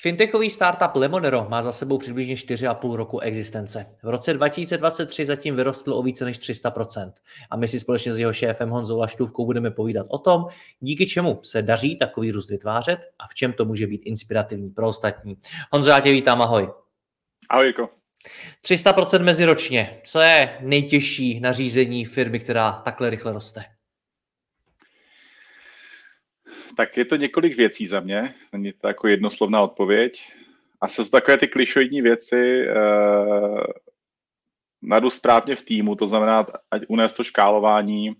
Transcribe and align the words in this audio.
Fintechový 0.00 0.50
startup 0.50 0.90
Lemonero 0.96 1.46
má 1.48 1.62
za 1.62 1.72
sebou 1.72 1.98
přibližně 1.98 2.34
4,5 2.34 2.94
roku 2.94 3.20
existence. 3.20 3.86
V 4.02 4.08
roce 4.08 4.34
2023 4.34 5.24
zatím 5.24 5.56
vyrostl 5.56 5.94
o 5.94 6.02
více 6.02 6.24
než 6.24 6.40
300%. 6.40 7.12
A 7.50 7.56
my 7.56 7.68
si 7.68 7.80
společně 7.80 8.12
s 8.12 8.18
jeho 8.18 8.32
šéfem 8.32 8.70
Honzou 8.70 8.98
Laštůvkou 8.98 9.46
budeme 9.46 9.70
povídat 9.70 10.06
o 10.10 10.18
tom, 10.18 10.46
díky 10.80 11.06
čemu 11.06 11.40
se 11.42 11.62
daří 11.62 11.96
takový 11.96 12.30
růst 12.30 12.50
vytvářet 12.50 12.98
a 13.18 13.26
v 13.26 13.34
čem 13.34 13.52
to 13.52 13.64
může 13.64 13.86
být 13.86 14.02
inspirativní 14.04 14.70
pro 14.70 14.88
ostatní. 14.88 15.36
Honzo, 15.72 15.90
já 15.90 16.00
tě 16.00 16.12
vítám, 16.12 16.42
ahoj. 16.42 16.68
Ahoj, 17.50 17.66
Jirko. 17.66 17.88
300% 18.64 19.22
meziročně. 19.22 19.90
Co 20.04 20.20
je 20.20 20.58
nejtěžší 20.60 21.40
nařízení 21.40 22.04
firmy, 22.04 22.40
která 22.40 22.72
takhle 22.72 23.10
rychle 23.10 23.32
roste? 23.32 23.77
Tak 26.78 26.96
je 26.96 27.04
to 27.04 27.16
několik 27.16 27.56
věcí 27.56 27.86
za 27.86 28.00
mě, 28.00 28.34
není 28.52 28.72
to 28.72 28.88
jako 28.88 29.08
jednoslovná 29.08 29.62
odpověď. 29.62 30.32
A 30.80 30.88
jsou 30.88 31.04
to 31.04 31.10
takové 31.10 31.38
ty 31.38 31.48
klišoidní 31.48 32.02
věci, 32.02 32.66
eh, 32.68 32.74
nadu 34.82 35.10
správně 35.10 35.56
v 35.56 35.62
týmu, 35.62 35.94
to 35.94 36.06
znamená, 36.06 36.46
ať 36.70 36.82
unést 36.88 37.12
to 37.12 37.24
škálování 37.24 38.14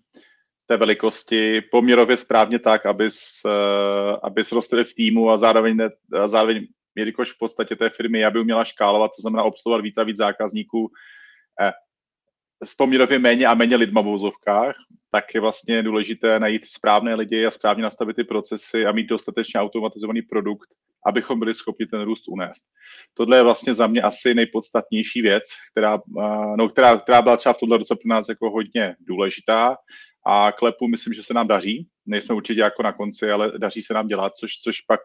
té 0.66 0.76
velikosti 0.76 1.60
poměrově 1.60 2.16
správně 2.16 2.58
tak, 2.58 2.86
abys, 2.86 3.42
eh, 3.46 4.16
abys 4.22 4.52
rostl 4.52 4.84
v 4.84 4.94
týmu 4.94 5.30
a 5.30 5.38
zároveň, 5.38 5.76
ne, 5.76 5.88
a 6.12 6.28
zároveň 6.28 6.66
jelikož 6.94 7.32
v 7.32 7.38
podstatě 7.38 7.76
té 7.76 7.90
firmy, 7.90 8.24
aby 8.24 8.40
uměla 8.40 8.64
škálovat, 8.64 9.10
to 9.16 9.22
znamená 9.22 9.42
obsluhovat 9.42 9.82
víc 9.82 9.98
a 9.98 10.02
víc 10.02 10.16
zákazníků, 10.16 10.90
eh, 11.62 11.72
s 12.64 12.74
poměrově 12.74 13.18
méně 13.18 13.46
a 13.46 13.54
méně 13.54 13.76
lidma 13.76 14.00
v 14.00 14.04
vouzovkách, 14.04 14.76
tak 15.10 15.34
je 15.34 15.40
vlastně 15.40 15.82
důležité 15.82 16.40
najít 16.40 16.66
správné 16.66 17.14
lidi 17.14 17.46
a 17.46 17.50
správně 17.50 17.82
nastavit 17.82 18.16
ty 18.16 18.24
procesy 18.24 18.86
a 18.86 18.92
mít 18.92 19.06
dostatečně 19.06 19.60
automatizovaný 19.60 20.22
produkt, 20.22 20.68
abychom 21.06 21.38
byli 21.38 21.54
schopni 21.54 21.86
ten 21.86 22.02
růst 22.02 22.28
unést. 22.28 22.66
Tohle 23.14 23.36
je 23.36 23.42
vlastně 23.42 23.74
za 23.74 23.86
mě 23.86 24.02
asi 24.02 24.34
nejpodstatnější 24.34 25.22
věc, 25.22 25.44
která, 25.72 25.98
no, 26.56 26.68
která, 26.68 26.96
která 26.96 27.22
byla 27.22 27.36
třeba 27.36 27.52
v 27.52 27.58
tomhle 27.58 27.78
roce 27.78 27.94
pro 27.94 28.08
nás 28.08 28.28
jako 28.28 28.50
hodně 28.50 28.96
důležitá 29.00 29.76
a 30.26 30.52
klepu 30.52 30.88
myslím, 30.88 31.14
že 31.14 31.22
se 31.22 31.34
nám 31.34 31.48
daří. 31.48 31.88
Nejsme 32.06 32.34
určitě 32.34 32.60
jako 32.60 32.82
na 32.82 32.92
konci, 32.92 33.30
ale 33.30 33.52
daří 33.58 33.82
se 33.82 33.94
nám 33.94 34.08
dělat, 34.08 34.36
což, 34.36 34.52
což 34.52 34.80
pak 34.80 35.00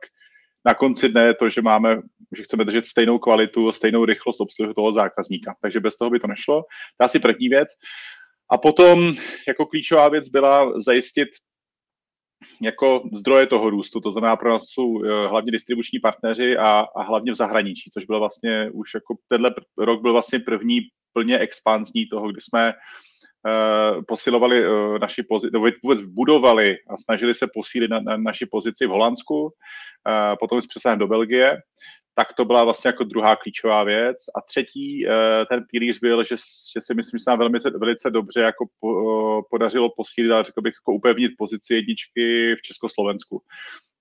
na 0.66 0.74
konci 0.74 1.10
dne 1.10 1.24
je 1.24 1.34
to, 1.34 1.50
že 1.50 1.62
máme, 1.62 2.02
že 2.36 2.44
chceme 2.44 2.66
držet 2.66 2.88
stejnou 2.88 3.20
kvalitu, 3.20 3.72
stejnou 3.72 4.06
rychlost 4.06 4.42
obsluhy 4.42 4.74
toho 4.74 4.92
zákazníka. 4.92 5.56
Takže 5.62 5.80
bez 5.80 5.98
toho 5.98 6.12
by 6.12 6.20
to 6.20 6.28
nešlo. 6.28 6.62
To 6.98 7.04
je 7.04 7.06
asi 7.06 7.20
první 7.20 7.50
věc. 7.50 7.68
A 8.52 8.58
potom 8.58 9.14
jako 9.48 9.66
klíčová 9.66 10.10
věc 10.10 10.30
byla 10.30 10.80
zajistit 10.80 11.30
jako 12.62 13.10
zdroje 13.14 13.48
toho 13.48 13.70
růstu, 13.70 14.00
to 14.00 14.12
znamená 14.12 14.36
pro 14.36 14.50
nás 14.50 14.64
jsou 14.68 15.04
eh, 15.04 15.28
hlavně 15.28 15.52
distribuční 15.52 16.00
partneři 16.00 16.58
a, 16.58 16.86
a 16.96 17.04
hlavně 17.04 17.32
v 17.32 17.36
zahraničí, 17.36 17.90
což 17.94 18.06
bylo 18.06 18.20
vlastně 18.20 18.70
už 18.74 18.94
jako 18.94 19.16
tenhle 19.28 19.56
rok 19.78 20.02
byl 20.02 20.12
vlastně 20.12 20.40
první 20.40 20.80
plně 21.14 21.40
expansní 21.40 22.06
toho, 22.06 22.32
kdy 22.32 22.42
jsme 22.42 22.74
posilovali 24.08 24.68
uh, 24.68 25.00
naši 25.00 25.24
pozici, 25.24 25.58
vůbec 25.84 26.02
budovali 26.02 26.78
a 26.90 26.98
snažili 26.98 27.36
se 27.36 27.48
posílit 27.54 27.90
na, 27.90 28.00
na 28.00 28.18
naši 28.18 28.46
pozici 28.46 28.86
v 28.86 28.90
Holandsku, 28.90 29.44
uh, 29.44 29.52
potom 30.40 30.62
jsme 30.62 30.68
přesáhli 30.68 31.00
do 31.00 31.08
Belgie 31.08 31.58
tak 32.16 32.34
to 32.34 32.46
byla 32.46 32.64
vlastně 32.64 32.90
jako 32.90 33.04
druhá 33.04 33.36
klíčová 33.36 33.84
věc. 33.84 34.18
A 34.36 34.42
třetí, 34.42 35.08
eh, 35.08 35.46
ten 35.46 35.66
pilíř 35.72 36.00
byl, 36.00 36.24
že, 36.24 36.36
že 36.76 36.82
si 36.82 36.94
myslím, 36.94 37.18
že 37.18 37.24
se 37.24 37.30
nám 37.30 37.40
velmi, 37.40 37.60
velice 37.80 38.10
dobře 38.10 38.42
jako 38.42 38.66
po, 38.80 39.42
podařilo 39.50 39.90
posílit 39.98 40.32
a 40.32 40.44
řekl 40.44 40.62
bych 40.62 40.74
jako 40.74 40.94
upevnit 40.94 41.32
pozici 41.38 41.74
jedničky 41.74 42.56
v 42.56 42.62
Československu. 42.62 43.42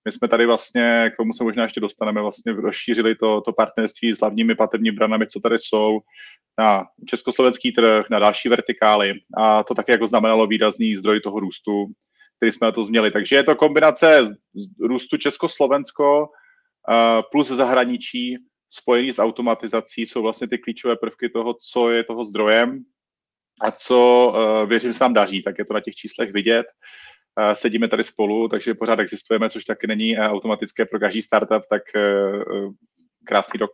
My 0.04 0.12
jsme 0.12 0.28
tady 0.28 0.46
vlastně, 0.46 1.10
k 1.14 1.16
tomu 1.16 1.32
se 1.32 1.44
možná 1.44 1.62
ještě 1.62 1.80
dostaneme, 1.80 2.20
vlastně 2.20 2.52
rozšířili 2.52 3.14
to, 3.14 3.40
to 3.40 3.52
partnerství 3.52 4.14
s 4.14 4.20
hlavními 4.20 4.54
platebními 4.54 4.96
branami, 4.96 5.26
co 5.26 5.40
tady 5.40 5.58
jsou, 5.58 6.00
na 6.58 6.84
československý 7.06 7.72
trh, 7.72 8.06
na 8.10 8.18
další 8.18 8.48
vertikály 8.48 9.12
a 9.36 9.64
to 9.64 9.74
také 9.74 9.92
jako 9.92 10.06
znamenalo 10.06 10.46
výrazný 10.46 10.96
zdroj 10.96 11.20
toho 11.20 11.40
růstu, 11.40 11.86
který 12.36 12.52
jsme 12.52 12.64
na 12.64 12.72
to 12.72 12.84
změli. 12.84 13.10
Takže 13.10 13.36
je 13.36 13.44
to 13.44 13.56
kombinace 13.56 14.36
růstu 14.80 15.16
Československo, 15.16 16.28
plus 17.30 17.48
zahraničí 17.48 18.36
spojený 18.70 19.12
s 19.12 19.18
automatizací 19.18 20.06
jsou 20.06 20.22
vlastně 20.22 20.48
ty 20.48 20.58
klíčové 20.58 20.96
prvky 20.96 21.28
toho, 21.28 21.54
co 21.54 21.90
je 21.90 22.04
toho 22.04 22.24
zdrojem 22.24 22.84
a 23.62 23.70
co 23.70 24.32
uh, 24.34 24.68
věřím 24.68 24.94
se 24.94 25.04
nám 25.04 25.12
daří, 25.12 25.42
tak 25.42 25.58
je 25.58 25.64
to 25.64 25.74
na 25.74 25.80
těch 25.80 25.94
číslech 25.94 26.32
vidět. 26.32 26.66
Sedíme 27.54 27.88
tady 27.88 28.04
spolu, 28.04 28.48
takže 28.48 28.74
pořád 28.74 28.98
existujeme, 28.98 29.50
což 29.50 29.64
taky 29.64 29.86
není 29.86 30.18
uh, 30.18 30.24
automatické 30.24 30.84
pro 30.84 30.98
každý 30.98 31.22
startup, 31.22 31.62
tak 31.70 31.82
krásný 33.24 33.58
rok. 33.58 33.70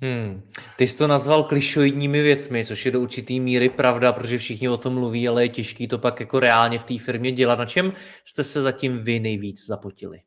Hmm. 0.00 0.42
Ty 0.76 0.88
jsi 0.88 0.98
to 0.98 1.06
nazval 1.06 1.42
klišoidními 1.42 2.22
věcmi, 2.22 2.64
což 2.64 2.86
je 2.86 2.92
do 2.92 3.00
určitý 3.00 3.40
míry 3.40 3.68
pravda, 3.68 4.12
protože 4.12 4.38
všichni 4.38 4.68
o 4.68 4.76
tom 4.76 4.94
mluví, 4.94 5.28
ale 5.28 5.44
je 5.44 5.48
těžký 5.48 5.88
to 5.88 5.98
pak 5.98 6.20
jako 6.20 6.40
reálně 6.40 6.78
v 6.78 6.84
té 6.84 6.98
firmě 6.98 7.32
dělat. 7.32 7.58
Na 7.58 7.66
čem 7.66 7.92
jste 8.24 8.44
se 8.44 8.62
zatím 8.62 8.98
vy 8.98 9.20
nejvíc 9.20 9.66
zapotili? 9.66 10.20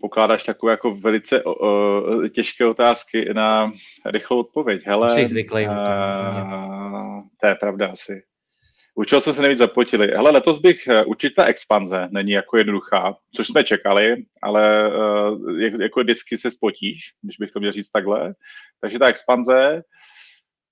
pokládáš 0.00 0.42
takové 0.42 0.72
jako 0.72 0.94
velice 0.94 1.44
uh, 1.44 2.28
těžké 2.28 2.66
otázky 2.66 3.34
na 3.34 3.72
rychlou 4.06 4.40
odpověď. 4.40 4.82
Hele, 4.86 5.10
Jsi 5.10 5.26
zvyklý. 5.26 5.66
Uh, 5.66 5.74
to 7.40 7.46
je 7.46 7.54
pravda 7.54 7.88
asi. 7.88 8.22
Učil 8.98 9.20
jsme 9.20 9.32
se 9.32 9.40
nejvíc 9.40 9.58
zapotili. 9.58 10.06
Hele, 10.06 10.30
letos 10.30 10.60
bych, 10.60 10.88
eh, 10.88 11.04
určitě 11.04 11.34
ta 11.34 11.44
expanze 11.44 12.08
není 12.10 12.32
jako 12.32 12.58
jednoduchá, 12.58 13.16
což 13.34 13.46
jsme 13.46 13.64
čekali, 13.64 14.16
ale 14.42 14.88
uh, 14.88 15.60
jako 15.60 16.00
vždycky 16.00 16.38
se 16.38 16.50
spotíš, 16.50 17.00
když 17.22 17.36
bych 17.36 17.50
to 17.50 17.60
měl 17.60 17.72
říct 17.72 17.90
takhle. 17.90 18.34
Takže 18.80 18.98
ta 18.98 19.06
expanze, 19.06 19.82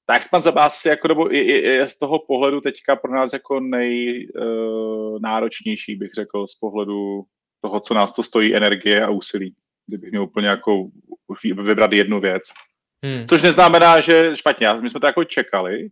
ta 0.06 0.16
expanze 0.16 0.52
asi 0.52 0.88
jako, 0.88 1.08
nebo 1.08 1.30
je, 1.30 1.44
je, 1.44 1.62
je 1.62 1.88
z 1.88 1.98
toho 1.98 2.18
pohledu 2.18 2.60
teďka 2.60 2.96
pro 2.96 3.14
nás 3.14 3.32
jako 3.32 3.60
nejnáročnější, 3.60 5.94
uh, 5.94 5.98
bych 5.98 6.12
řekl, 6.12 6.46
z 6.46 6.54
pohledu 6.54 7.22
toho, 7.60 7.80
co 7.80 7.94
nás 7.94 8.14
to 8.14 8.22
stojí 8.22 8.56
energie 8.56 9.04
a 9.04 9.10
úsilí. 9.10 9.54
Kdybych 9.86 10.10
měl 10.10 10.22
úplně 10.22 10.48
jako 10.48 10.88
vybrat 11.40 11.92
jednu 11.92 12.20
věc. 12.20 12.42
Hmm. 13.04 13.26
Což 13.28 13.42
neznamená, 13.42 14.00
že 14.00 14.32
špatně, 14.34 14.68
my 14.80 14.90
jsme 14.90 15.00
to 15.00 15.06
jako 15.06 15.24
čekali, 15.24 15.88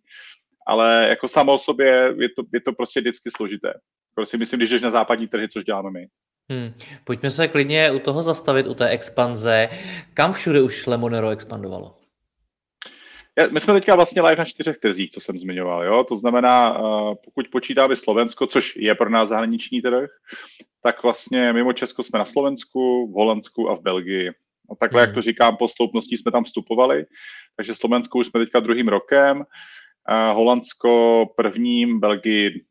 ale 0.67 1.07
jako 1.09 1.29
samo 1.29 1.55
o 1.55 1.59
sobě 1.59 2.15
je 2.19 2.29
to, 2.29 2.43
je 2.53 2.61
to 2.61 2.73
prostě 2.73 3.01
vždycky 3.01 3.31
složité. 3.37 3.75
Prostě 4.15 4.37
myslím, 4.37 4.59
když 4.59 4.71
jdeš 4.71 4.83
na 4.83 4.91
západní 4.91 5.29
trhy, 5.29 5.49
což 5.49 5.65
děláme 5.65 5.91
my. 5.91 6.07
Hmm. 6.51 6.75
Pojďme 7.05 7.31
se 7.31 7.49
klidně 7.49 7.91
u 7.91 7.99
toho 7.99 8.23
zastavit, 8.23 8.67
u 8.67 8.75
té 8.75 8.89
expanze. 8.89 9.69
Kam 10.15 10.33
všude 10.33 10.63
už 10.63 10.87
Lemonero 10.87 11.31
expandovalo? 11.31 11.99
My 13.51 13.61
jsme 13.61 13.75
teďka 13.75 13.97
vlastně 13.97 14.23
live 14.23 14.37
na 14.37 14.45
čtyřech 14.45 14.79
trzích, 14.79 15.11
to 15.11 15.21
jsem 15.21 15.39
zmiňoval. 15.39 15.85
Jo? 15.85 16.05
To 16.05 16.17
znamená, 16.17 16.77
eh, 16.77 16.81
pokud 17.25 17.49
počítáme 17.49 17.97
Slovensko, 17.97 18.47
což 18.47 18.77
je 18.77 18.95
pro 18.95 19.11
nás 19.11 19.29
zahraniční 19.29 19.83
trh, 19.83 20.11
tak 20.83 21.03
vlastně 21.03 21.53
mimo 21.53 21.73
Česko 21.73 22.03
jsme 22.03 22.19
na 22.19 22.25
Slovensku, 22.25 23.13
v 23.13 23.15
Holandsku 23.15 23.71
a 23.71 23.77
v 23.77 23.81
Belgii. 23.81 24.31
A 24.71 24.75
takhle, 24.75 25.03
hmm. 25.03 25.09
jak 25.09 25.15
to 25.15 25.23
říkám, 25.23 25.57
postupností 25.57 26.19
jsme 26.19 26.33
tam 26.33 26.45
vstupovali. 26.45 27.05
Takže 27.57 27.75
Slovensko 27.75 28.19
už 28.19 28.27
jsme 28.27 28.41
teďka 28.41 28.61
druhým 28.61 28.89
rokem, 28.89 29.45
Holandsko 30.09 31.25
prvním, 31.37 32.01
Belgii 32.01 32.65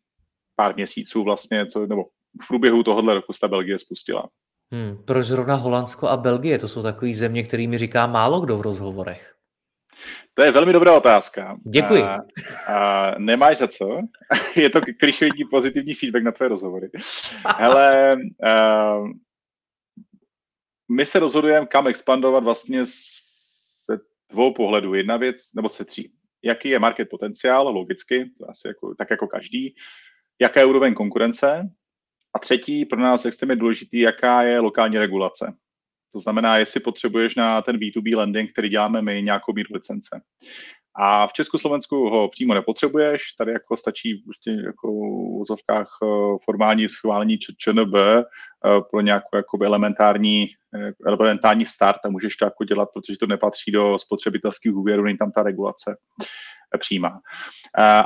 pár 0.56 0.75
měsíců 0.75 1.24
vlastně, 1.24 1.66
co, 1.66 1.88
nebo 1.88 2.04
v 2.44 2.48
průběhu 2.48 2.83
tohohle 2.83 3.13
roku 3.13 3.33
se 3.33 3.39
ta 3.39 3.48
Belgie 3.48 3.80
spustila. 3.80 4.30
Hmm, 4.74 5.04
proč 5.06 5.25
zrovna 5.25 5.56
Holandsko 5.56 6.07
a 6.07 6.18
Belgie? 6.18 6.60
To 6.60 6.68
jsou 6.68 6.83
takové 6.83 7.13
země, 7.13 7.44
kterými 7.44 7.78
říká 7.78 8.07
málo 8.07 8.39
kdo 8.39 8.57
v 8.57 8.62
rozhovorech. 8.62 9.36
To 10.33 10.44
je 10.44 10.51
velmi 10.51 10.74
dobrá 10.74 10.98
otázka. 10.98 11.57
Děkuji. 11.74 12.04
A, 12.04 12.18
a 12.68 13.16
nemáš 13.18 13.57
za 13.57 13.68
co. 13.68 13.98
je 14.56 14.69
to 14.69 14.81
klišovidní 15.00 15.44
pozitivní 15.51 15.94
feedback 15.94 16.24
na 16.24 16.31
tvé 16.31 16.48
rozhovory. 16.48 16.89
Hele, 17.57 18.16
uh, 18.16 19.10
my 20.92 21.06
se 21.06 21.19
rozhodujeme, 21.19 21.66
kam 21.66 21.88
expandovat 21.88 22.44
vlastně 22.44 22.81
se 22.86 24.00
dvou 24.31 24.54
pohledů. 24.54 24.94
Jedna 24.94 25.18
věc, 25.18 25.54
nebo 25.56 25.69
se 25.69 25.86
tří. 25.86 26.12
Jaký 26.44 26.70
je 26.70 26.80
market 26.80 27.10
potenciál, 27.10 27.68
logicky, 27.68 28.32
to 28.38 28.50
asi 28.50 28.68
jako, 28.68 28.96
tak 28.96 29.10
jako 29.10 29.28
každý. 29.28 29.76
Jaká 30.42 30.60
je 30.60 30.66
úroveň 30.66 30.94
konkurence. 30.94 31.70
A 32.36 32.40
třetí, 32.40 32.86
pro 32.86 33.00
nás 33.00 33.26
extrémně 33.26 33.56
důležitý, 33.56 34.00
jaká 34.00 34.44
je 34.44 34.60
lokální 34.60 34.98
regulace. 34.98 35.54
To 36.14 36.20
znamená, 36.20 36.58
jestli 36.58 36.80
potřebuješ 36.80 37.36
na 37.36 37.62
ten 37.62 37.78
B2B 37.78 38.18
lending, 38.18 38.52
který 38.52 38.70
děláme 38.70 39.02
my, 39.02 39.22
nějakou 39.22 39.54
míru 39.54 39.70
licence. 39.74 40.22
A 40.96 41.28
v 41.28 41.34
Česku 41.34 41.58
Slovensku 41.58 42.10
ho 42.10 42.30
přímo 42.30 42.54
nepotřebuješ, 42.54 43.22
tady 43.38 43.52
jako 43.52 43.78
stačí 43.78 44.16
prostě 44.16 44.52
jako 44.52 44.88
v 44.88 45.42
úzovkách 45.42 45.88
eh, 46.04 46.08
formální 46.46 46.90
schválení 46.90 47.38
ČNB 47.38 47.96
eh, 47.96 48.24
pro 48.92 49.02
nějakou 49.02 49.36
jakoby 49.36 49.66
elementární, 49.66 50.48
eh, 50.76 50.92
elementární 51.06 51.66
start 51.66 52.00
a 52.06 52.10
můžeš 52.10 52.36
to 52.36 52.46
jako 52.46 52.64
dělat, 52.64 52.90
protože 52.94 53.18
to 53.18 53.28
nepatří 53.28 53.72
do 53.72 54.00
spotřebitelských 54.00 54.76
úvěrů, 54.76 55.04
není 55.04 55.18
tam 55.18 55.32
ta 55.32 55.44
regulace 55.44 55.98
přímá. 56.80 57.20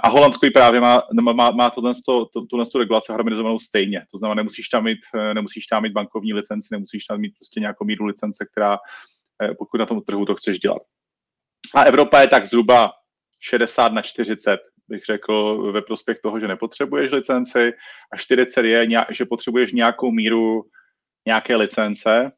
A 0.03 0.09
Holandsko 0.09 0.47
právě 0.53 0.81
má, 0.81 1.01
má, 1.21 1.51
má 1.51 1.69
tohle, 1.69 1.93
to, 2.05 2.25
tuhle 2.49 2.65
tu 2.65 2.79
regulaci 2.79 3.11
harmonizovanou 3.11 3.59
stejně. 3.59 4.05
To 4.11 4.17
znamená, 4.17 4.35
nemusíš 4.35 4.69
tam, 4.69 4.83
mít, 4.83 4.99
nemusíš 5.33 5.65
tam 5.65 5.83
mít 5.83 5.93
bankovní 5.93 6.33
licenci, 6.33 6.67
nemusíš 6.71 7.05
tam 7.05 7.19
mít 7.19 7.33
prostě 7.35 7.59
nějakou 7.59 7.85
míru 7.85 8.05
licence, 8.05 8.45
která, 8.51 8.77
pokud 9.57 9.77
na 9.77 9.85
tom 9.85 10.01
trhu 10.01 10.25
to 10.25 10.35
chceš 10.35 10.59
dělat. 10.59 10.81
A 11.75 11.83
Evropa 11.83 12.21
je 12.21 12.27
tak 12.27 12.47
zhruba 12.47 12.91
60 13.39 13.93
na 13.93 14.01
40, 14.01 14.59
bych 14.87 15.03
řekl, 15.05 15.71
ve 15.71 15.81
prospěch 15.81 16.19
toho, 16.23 16.39
že 16.39 16.47
nepotřebuješ 16.47 17.11
licenci 17.11 17.73
a 18.13 18.17
40 18.17 18.65
je, 18.65 18.87
že 19.11 19.25
potřebuješ 19.25 19.71
nějakou 19.71 20.11
míru 20.11 20.63
nějaké 21.25 21.55
licence, 21.55 22.31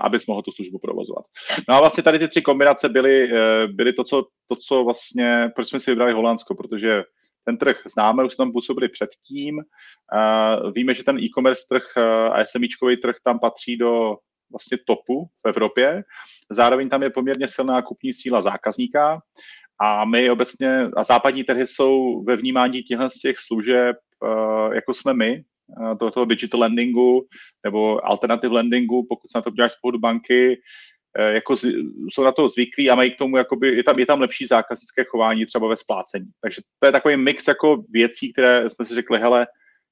abys 0.00 0.26
mohl 0.26 0.42
tu 0.42 0.52
službu 0.52 0.78
provozovat. 0.78 1.24
No 1.68 1.74
a 1.74 1.80
vlastně 1.80 2.02
tady 2.02 2.18
ty 2.18 2.28
tři 2.28 2.42
kombinace 2.42 2.88
byly, 2.88 3.32
e, 3.32 3.66
byly 3.66 3.92
to, 3.92 4.04
co, 4.04 4.26
to, 4.46 4.56
co 4.56 4.84
vlastně, 4.84 5.50
proč 5.54 5.68
jsme 5.68 5.80
si 5.80 5.90
vybrali 5.90 6.12
Holandsko, 6.12 6.54
protože 6.54 7.04
ten 7.44 7.56
trh 7.56 7.82
známe, 7.94 8.24
už 8.24 8.34
jsme 8.34 8.44
tam 8.44 8.52
působili 8.52 8.88
předtím. 8.88 9.60
Víme, 10.74 10.94
že 10.94 11.04
ten 11.04 11.18
e-commerce 11.18 11.64
trh 11.68 11.96
a 12.32 12.44
SMIčkový 12.44 12.96
trh 12.96 13.16
tam 13.24 13.38
patří 13.38 13.76
do 13.76 14.16
vlastně 14.50 14.78
topu 14.86 15.24
v 15.24 15.48
Evropě. 15.48 16.04
Zároveň 16.50 16.88
tam 16.88 17.02
je 17.02 17.10
poměrně 17.10 17.48
silná 17.48 17.82
kupní 17.82 18.12
síla 18.12 18.42
zákazníka 18.42 19.20
a 19.80 20.04
my 20.04 20.30
obecně, 20.30 20.88
a 20.96 21.04
západní 21.04 21.44
trhy 21.44 21.66
jsou 21.66 22.22
ve 22.22 22.36
vnímání 22.36 22.82
těchto 22.82 23.10
z 23.10 23.14
těch 23.14 23.38
služeb, 23.38 23.96
eh, 24.24 24.74
jako 24.74 24.94
jsme 24.94 25.14
my, 25.14 25.44
eh, 25.92 26.10
toho 26.12 26.24
digital 26.24 26.60
lendingu 26.60 27.26
nebo 27.64 28.06
alternative 28.06 28.54
lendingu, 28.54 29.06
pokud 29.08 29.30
se 29.30 29.38
na 29.38 29.42
to 29.42 29.50
děláš 29.50 29.72
z 29.72 29.80
pohledu 29.80 29.98
banky, 29.98 30.60
eh, 31.18 31.32
jako 31.32 31.56
z, 31.56 31.64
jsou 32.12 32.24
na 32.24 32.32
to 32.32 32.48
zvyklí 32.48 32.90
a 32.90 32.94
mají 32.94 33.10
k 33.10 33.18
tomu, 33.18 33.36
jakoby, 33.36 33.76
je, 33.76 33.84
tam, 33.84 33.98
je 33.98 34.06
tam 34.06 34.20
lepší 34.20 34.46
zákaznické 34.46 35.04
chování 35.04 35.46
třeba 35.46 35.68
ve 35.68 35.76
splácení. 35.76 36.30
Takže 36.40 36.62
to 36.78 36.86
je 36.86 36.92
takový 36.92 37.16
mix 37.16 37.48
jako 37.48 37.84
věcí, 37.90 38.32
které 38.32 38.70
jsme 38.70 38.84
si 38.84 38.94
řekli, 38.94 39.18
hele, 39.18 39.46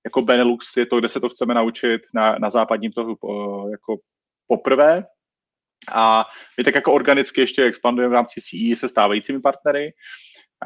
jako 0.04 0.22
Benelux 0.22 0.76
je 0.76 0.86
to, 0.86 0.98
kde 0.98 1.08
se 1.08 1.20
to 1.20 1.28
chceme 1.28 1.54
naučit 1.54 2.00
na, 2.14 2.36
na 2.38 2.50
západním 2.50 2.92
trhu 2.92 3.16
jako 3.70 3.96
poprvé 4.48 5.04
a 5.92 6.24
my 6.58 6.64
tak 6.64 6.74
jako 6.74 6.92
organicky 6.92 7.40
ještě 7.40 7.64
expandujeme 7.64 8.10
v 8.10 8.14
rámci 8.14 8.40
CE 8.40 8.76
se 8.76 8.88
stávajícími 8.88 9.40
partnery, 9.40 9.92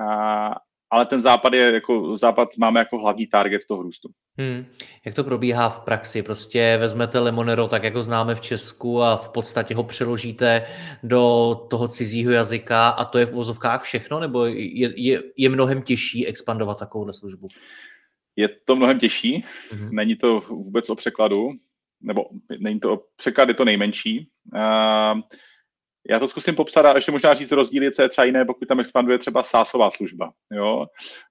a, 0.01 0.51
ale 0.91 1.07
ten 1.07 1.21
západ 1.21 1.53
je 1.53 1.73
jako, 1.73 2.17
západ 2.17 2.49
máme 2.59 2.81
jako 2.81 2.99
hlavní 2.99 3.27
target 3.27 3.63
toho 3.69 3.83
růstu. 3.83 4.09
Hmm. 4.39 4.67
Jak 5.07 5.15
to 5.15 5.25
probíhá 5.25 5.69
v 5.69 5.81
praxi? 5.81 6.23
Prostě 6.23 6.77
vezmete 6.81 7.19
Lemonero 7.19 7.69
tak, 7.69 7.85
jako 7.85 8.03
známe 8.03 8.35
v 8.35 8.41
Česku 8.41 9.03
a 9.03 9.17
v 9.17 9.29
podstatě 9.29 9.75
ho 9.75 9.85
přeložíte 9.85 10.67
do 11.03 11.55
toho 11.71 11.89
cizího 11.89 12.33
jazyka 12.33 12.89
a 12.89 13.05
to 13.05 13.19
je 13.19 13.27
v 13.27 13.35
úzovkách 13.35 13.83
všechno? 13.83 14.21
Nebo 14.21 14.45
je, 14.45 15.01
je, 15.01 15.23
je 15.37 15.49
mnohem 15.49 15.83
těžší 15.83 16.27
expandovat 16.27 16.79
takovou 16.79 17.13
službu? 17.13 17.49
Je 18.37 18.49
to 18.49 18.77
mnohem 18.77 18.99
těžší, 18.99 19.45
hmm. 19.71 19.89
není 19.95 20.17
to 20.17 20.41
vůbec 20.41 20.91
o 20.91 20.95
překladu 20.95 21.51
nebo 22.03 22.25
není 22.59 22.81
to, 22.81 23.05
překlad 23.17 23.49
je 23.49 23.55
to 23.55 23.65
nejmenší. 23.65 24.29
Uh, 24.55 25.21
já 26.11 26.19
to 26.19 26.29
zkusím 26.29 26.55
popsat 26.55 26.87
a 26.87 26.95
ještě 26.95 27.13
možná 27.13 27.35
říct 27.35 27.53
rozdíly, 27.53 27.93
co 27.93 28.03
je 28.03 28.09
třeba 28.09 28.25
jiné, 28.25 28.45
pokud 28.45 28.69
tam 28.69 28.81
expanduje 28.81 29.19
třeba 29.19 29.43
sásová 29.43 29.91
služba. 29.91 30.33
Jo? 30.53 30.87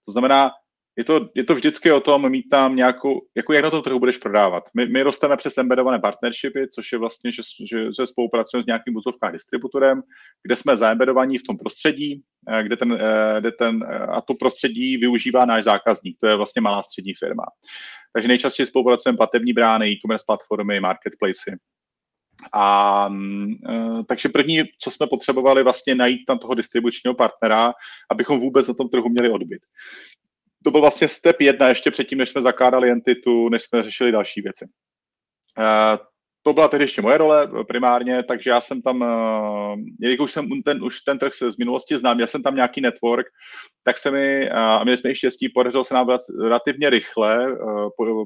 To 0.05 0.11
znamená, 0.11 0.51
je 1.01 1.05
to, 1.05 1.29
je 1.35 1.43
to 1.43 1.55
vždycky 1.55 1.91
o 1.91 1.99
tom 1.99 2.29
mít 2.29 2.49
tam 2.49 2.75
nějakou, 2.75 3.21
jako 3.35 3.53
jak 3.53 3.63
na 3.63 3.69
tom 3.69 3.81
trhu 3.81 3.99
budeš 3.99 4.17
prodávat. 4.17 4.63
My, 4.75 4.85
my 4.85 5.03
rosteme 5.03 5.37
přes 5.37 5.57
embedované 5.57 5.99
partnershipy, 5.99 6.67
což 6.67 6.91
je 6.91 6.97
vlastně, 6.97 7.31
že, 7.31 7.41
že, 7.71 7.85
že 7.99 8.07
spolupracujeme 8.07 8.63
s 8.63 8.65
nějakým 8.65 8.95
úzovkách 8.95 9.33
distributorem, 9.33 10.01
kde 10.43 10.55
jsme 10.55 10.77
zaembedovaní 10.77 11.37
v 11.37 11.43
tom 11.43 11.57
prostředí, 11.57 12.21
eh, 12.53 12.63
kde 12.63 12.77
ten, 12.77 12.93
eh, 12.93 13.39
kde 13.39 13.51
ten, 13.51 13.85
eh, 13.89 13.97
a 13.97 14.21
to 14.21 14.33
prostředí 14.33 14.97
využívá 14.97 15.45
náš 15.45 15.63
zákazník, 15.63 16.17
to 16.19 16.27
je 16.27 16.35
vlastně 16.35 16.61
malá 16.61 16.83
střední 16.83 17.13
firma. 17.13 17.43
Takže 18.13 18.27
nejčastěji 18.27 18.67
spolupracujeme 18.67 19.17
platební 19.17 19.53
brány, 19.53 19.91
e-commerce 19.91 20.25
platformy, 20.27 20.79
marketplace. 20.79 21.57
A 22.53 23.09
takže 24.07 24.29
první, 24.29 24.63
co 24.79 24.91
jsme 24.91 25.07
potřebovali, 25.07 25.63
vlastně 25.63 25.95
najít 25.95 26.25
tam 26.27 26.39
toho 26.39 26.53
distribučního 26.53 27.13
partnera, 27.13 27.73
abychom 28.11 28.39
vůbec 28.39 28.67
na 28.67 28.73
tom 28.73 28.89
trhu 28.89 29.09
měli 29.09 29.29
odbyt 29.29 29.61
to 30.63 30.71
byl 30.71 30.81
vlastně 30.81 31.07
step 31.07 31.41
jedna 31.41 31.69
ještě 31.69 31.91
předtím, 31.91 32.17
než 32.17 32.29
jsme 32.29 32.41
zakládali 32.41 32.91
entitu, 32.91 33.49
než 33.49 33.63
jsme 33.63 33.83
řešili 33.83 34.11
další 34.11 34.41
věci. 34.41 34.65
Uh, 35.59 36.05
to 36.43 36.53
byla 36.53 36.67
tedy 36.67 36.83
ještě 36.83 37.01
moje 37.01 37.17
role 37.17 37.49
primárně, 37.67 38.23
takže 38.23 38.49
já 38.49 38.61
jsem 38.61 38.81
tam, 38.81 39.01
uh, 39.01 39.79
jelikož 39.99 40.31
jsem 40.31 40.49
ten, 40.65 40.83
už 40.83 41.01
ten 41.01 41.19
trh 41.19 41.33
z 41.33 41.57
minulosti 41.57 41.97
znám, 41.97 42.15
měl 42.15 42.27
jsem 42.27 42.43
tam 42.43 42.55
nějaký 42.55 42.81
network, 42.81 43.25
tak 43.83 43.97
se 43.97 44.11
mi, 44.11 44.51
uh, 44.51 44.57
a 44.57 44.83
měli 44.83 44.97
jsme 44.97 45.11
i 45.11 45.15
štěstí, 45.15 45.49
podařilo 45.49 45.85
se 45.85 45.93
nám 45.93 46.07
relativně 46.41 46.89
rychle 46.89 47.57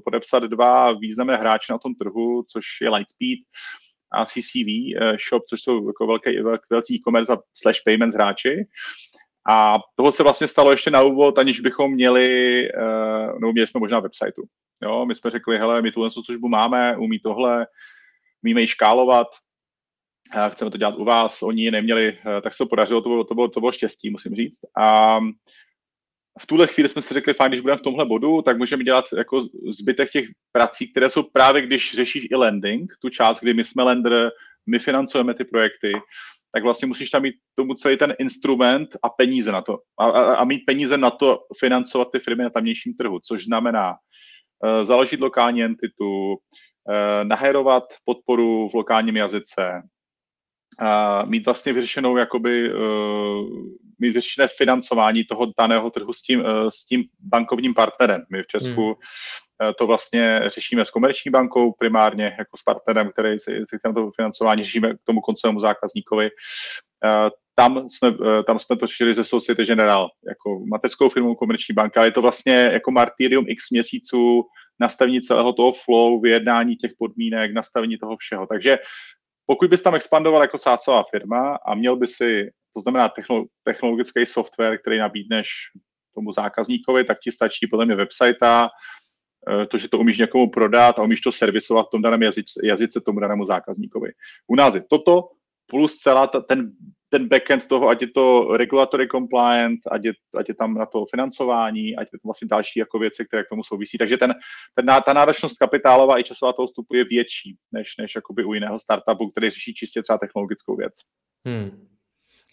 podepsat 0.05 0.43
dva 0.43 0.91
významné 0.91 1.37
hráče 1.37 1.73
na 1.73 1.79
tom 1.79 1.95
trhu, 1.95 2.43
což 2.51 2.65
je 2.81 2.89
Lightspeed 2.89 3.39
a 4.11 4.25
CCV 4.25 4.69
Shop, 5.29 5.43
což 5.49 5.61
jsou 5.61 5.87
jako 5.87 6.07
velké, 6.07 6.43
velcí 6.71 6.95
e-commerce 6.95 7.33
a 7.33 7.37
slash 7.61 7.79
payments 7.85 8.15
hráči. 8.15 8.67
A 9.47 9.79
toho 9.95 10.11
se 10.11 10.23
vlastně 10.23 10.47
stalo 10.47 10.71
ještě 10.71 10.91
na 10.91 11.01
úvod, 11.01 11.37
aniž 11.39 11.59
bychom 11.59 11.91
měli, 11.91 12.69
uh, 12.77 13.39
no 13.39 13.51
měli 13.51 13.67
jsme 13.67 13.79
možná 13.79 13.99
websiteu. 13.99 14.43
Jo, 14.83 15.05
my 15.05 15.15
jsme 15.15 15.31
řekli, 15.31 15.57
hele, 15.57 15.81
my 15.81 15.91
tuhle 15.91 16.11
službu 16.11 16.47
máme, 16.47 16.97
umí 16.97 17.19
tohle, 17.19 17.67
umíme 18.43 18.61
ji 18.61 18.67
škálovat, 18.67 19.27
chceme 20.49 20.71
to 20.71 20.77
dělat 20.77 20.95
u 20.97 21.03
vás, 21.03 21.43
oni 21.43 21.63
ji 21.63 21.71
neměli, 21.71 22.17
uh, 22.25 22.41
tak 22.41 22.53
se 22.53 22.57
to 22.57 22.65
podařilo, 22.65 23.01
to 23.01 23.09
bylo, 23.09 23.23
to, 23.23 23.35
bylo, 23.35 23.47
to 23.47 23.59
bylo 23.59 23.71
štěstí, 23.71 24.09
musím 24.09 24.35
říct. 24.35 24.59
A 24.77 25.19
v 26.39 26.45
tuhle 26.45 26.67
chvíli 26.67 26.89
jsme 26.89 27.01
si 27.01 27.13
řekli, 27.13 27.33
fajn, 27.33 27.51
když 27.51 27.61
budeme 27.61 27.77
v 27.77 27.83
tomhle 27.83 28.05
bodu, 28.05 28.41
tak 28.41 28.57
můžeme 28.57 28.83
dělat 28.83 29.05
jako 29.17 29.41
zbytek 29.69 30.11
těch 30.11 30.25
prací, 30.51 30.91
které 30.91 31.09
jsou 31.09 31.23
právě, 31.23 31.61
když 31.61 31.95
řešíš 31.95 32.27
i 32.31 32.35
lending, 32.35 32.93
tu 33.01 33.09
část, 33.09 33.39
kdy 33.39 33.53
my 33.53 33.65
jsme 33.65 33.83
lender, 33.83 34.31
my 34.67 34.79
financujeme 34.79 35.33
ty 35.33 35.43
projekty, 35.43 35.93
tak 36.55 36.63
vlastně 36.63 36.87
musíš 36.87 37.09
tam 37.09 37.21
mít 37.21 37.35
tomu 37.55 37.73
celý 37.73 37.97
ten 37.97 38.15
instrument 38.19 38.89
a 39.03 39.09
peníze 39.09 39.51
na 39.51 39.61
to. 39.61 39.79
A, 39.99 40.05
a, 40.05 40.35
a 40.35 40.43
mít 40.43 40.65
peníze 40.65 40.97
na 40.97 41.11
to 41.11 41.39
financovat 41.59 42.07
ty 42.11 42.19
firmy 42.19 42.43
na 42.43 42.49
tamnějším 42.49 42.93
trhu, 42.93 43.19
což 43.19 43.45
znamená 43.45 43.89
uh, 43.91 44.85
založit 44.85 45.19
lokální 45.19 45.63
entitu, 45.63 46.29
uh, 46.31 46.35
nahérovat 47.23 47.83
podporu 48.05 48.69
v 48.69 48.73
lokálním 48.73 49.17
jazyce, 49.17 49.81
uh, 50.81 51.29
mít 51.29 51.45
vlastně 51.45 51.73
vyřešenou 51.73 52.17
jakoby, 52.17 52.73
uh, 52.73 53.49
mít 53.99 54.13
vyřešené 54.13 54.47
financování 54.57 55.23
toho 55.23 55.51
daného 55.59 55.89
trhu 55.89 56.13
s 56.13 56.21
tím, 56.21 56.39
uh, 56.39 56.69
s 56.69 56.85
tím 56.85 57.03
bankovním 57.19 57.73
partnerem. 57.73 58.21
My 58.31 58.43
v 58.43 58.47
Česku 58.47 58.85
hmm. 58.85 58.95
Eh, 59.63 59.73
to 59.73 59.87
vlastně 59.87 60.41
řešíme 60.45 60.85
s 60.85 60.89
komerční 60.89 61.31
bankou 61.31 61.71
primárně, 61.71 62.35
jako 62.39 62.57
s 62.57 62.63
partnerem, 62.63 63.11
který 63.11 63.39
si, 63.39 63.51
si 63.69 63.93
to 63.95 64.11
financování 64.15 64.63
řešíme 64.63 64.93
k 64.93 64.97
tomu 65.03 65.21
koncovému 65.21 65.59
zákazníkovi. 65.59 66.29
Eh, 67.05 67.29
tam 67.55 67.89
jsme, 67.89 68.09
eh, 68.09 68.43
tam 68.43 68.59
jsme 68.59 68.77
to 68.77 68.87
řešili 68.87 69.13
ze 69.13 69.23
Societe 69.23 69.65
General, 69.65 70.07
jako 70.27 70.65
mateřskou 70.65 71.09
firmou 71.09 71.35
komerční 71.35 71.73
banka. 71.73 72.05
Je 72.05 72.11
to 72.11 72.21
vlastně 72.21 72.53
jako 72.53 72.91
martyrium 72.91 73.45
x 73.47 73.69
měsíců 73.71 74.43
nastavení 74.79 75.21
celého 75.21 75.53
toho 75.53 75.73
flow, 75.73 76.21
vyjednání 76.21 76.75
těch 76.75 76.91
podmínek, 76.99 77.53
nastavení 77.53 77.97
toho 77.97 78.17
všeho. 78.17 78.47
Takže 78.47 78.79
pokud 79.45 79.69
bys 79.69 79.81
tam 79.81 79.95
expandoval 79.95 80.41
jako 80.41 80.57
sásová 80.57 81.03
firma 81.11 81.57
a 81.67 81.75
měl 81.75 81.95
by 81.95 82.07
si, 82.07 82.49
to 82.73 82.81
znamená 82.81 83.11
technologický 83.63 84.25
software, 84.25 84.77
který 84.77 84.97
nabídneš 84.97 85.49
tomu 86.15 86.31
zákazníkovi, 86.31 87.03
tak 87.03 87.19
ti 87.19 87.31
stačí 87.31 87.67
podle 87.67 87.85
mě 87.85 87.95
website 87.95 88.37
Eh, 88.41 88.69
to, 89.69 89.77
že 89.77 89.89
to 89.89 89.99
umíš 89.99 90.17
někomu 90.17 90.49
prodat 90.49 90.99
a 90.99 91.03
umíš 91.03 91.21
to 91.21 91.31
servisovat 91.31 91.87
v 91.87 91.89
tom 91.89 92.01
daném 92.01 92.21
jazyce, 92.21 92.59
jazyce 92.63 93.01
tomu 93.01 93.19
danému 93.19 93.45
zákazníkovi. 93.45 94.11
U 94.47 94.55
nás 94.55 94.75
je 94.75 94.81
toto 94.89 95.29
plus 95.67 95.97
celá 95.97 96.27
ta, 96.27 96.41
ten, 96.41 96.71
ten 97.09 97.27
backend 97.27 97.67
toho, 97.67 97.87
ať 97.87 98.01
je 98.01 98.07
to 98.07 98.57
regulatory 98.57 99.07
compliant, 99.07 99.79
ať 99.91 100.05
je, 100.05 100.13
ať 100.37 100.49
je 100.49 100.55
tam 100.55 100.73
na 100.73 100.85
to 100.85 101.05
financování, 101.05 101.95
ať 101.95 102.07
je 102.13 102.19
to 102.19 102.27
vlastně 102.27 102.47
další 102.47 102.79
jako 102.79 102.99
věci, 102.99 103.25
které 103.25 103.43
k 103.43 103.49
tomu 103.49 103.63
souvisí. 103.63 103.97
Takže 103.97 104.17
ten, 104.17 104.33
ten, 104.75 104.85
ta 105.05 105.13
náročnost 105.13 105.57
kapitálová 105.57 106.19
i 106.19 106.23
časová 106.23 106.53
toho 106.53 106.67
vstupu 106.67 106.95
je 106.95 107.03
větší, 107.05 107.55
než, 107.71 107.97
než 107.97 108.15
jakoby 108.15 108.43
u 108.43 108.53
jiného 108.53 108.79
startupu, 108.79 109.29
který 109.29 109.49
řeší 109.49 109.73
čistě 109.73 110.01
třeba 110.01 110.17
technologickou 110.17 110.75
věc. 110.75 110.93
Hmm. 111.47 111.94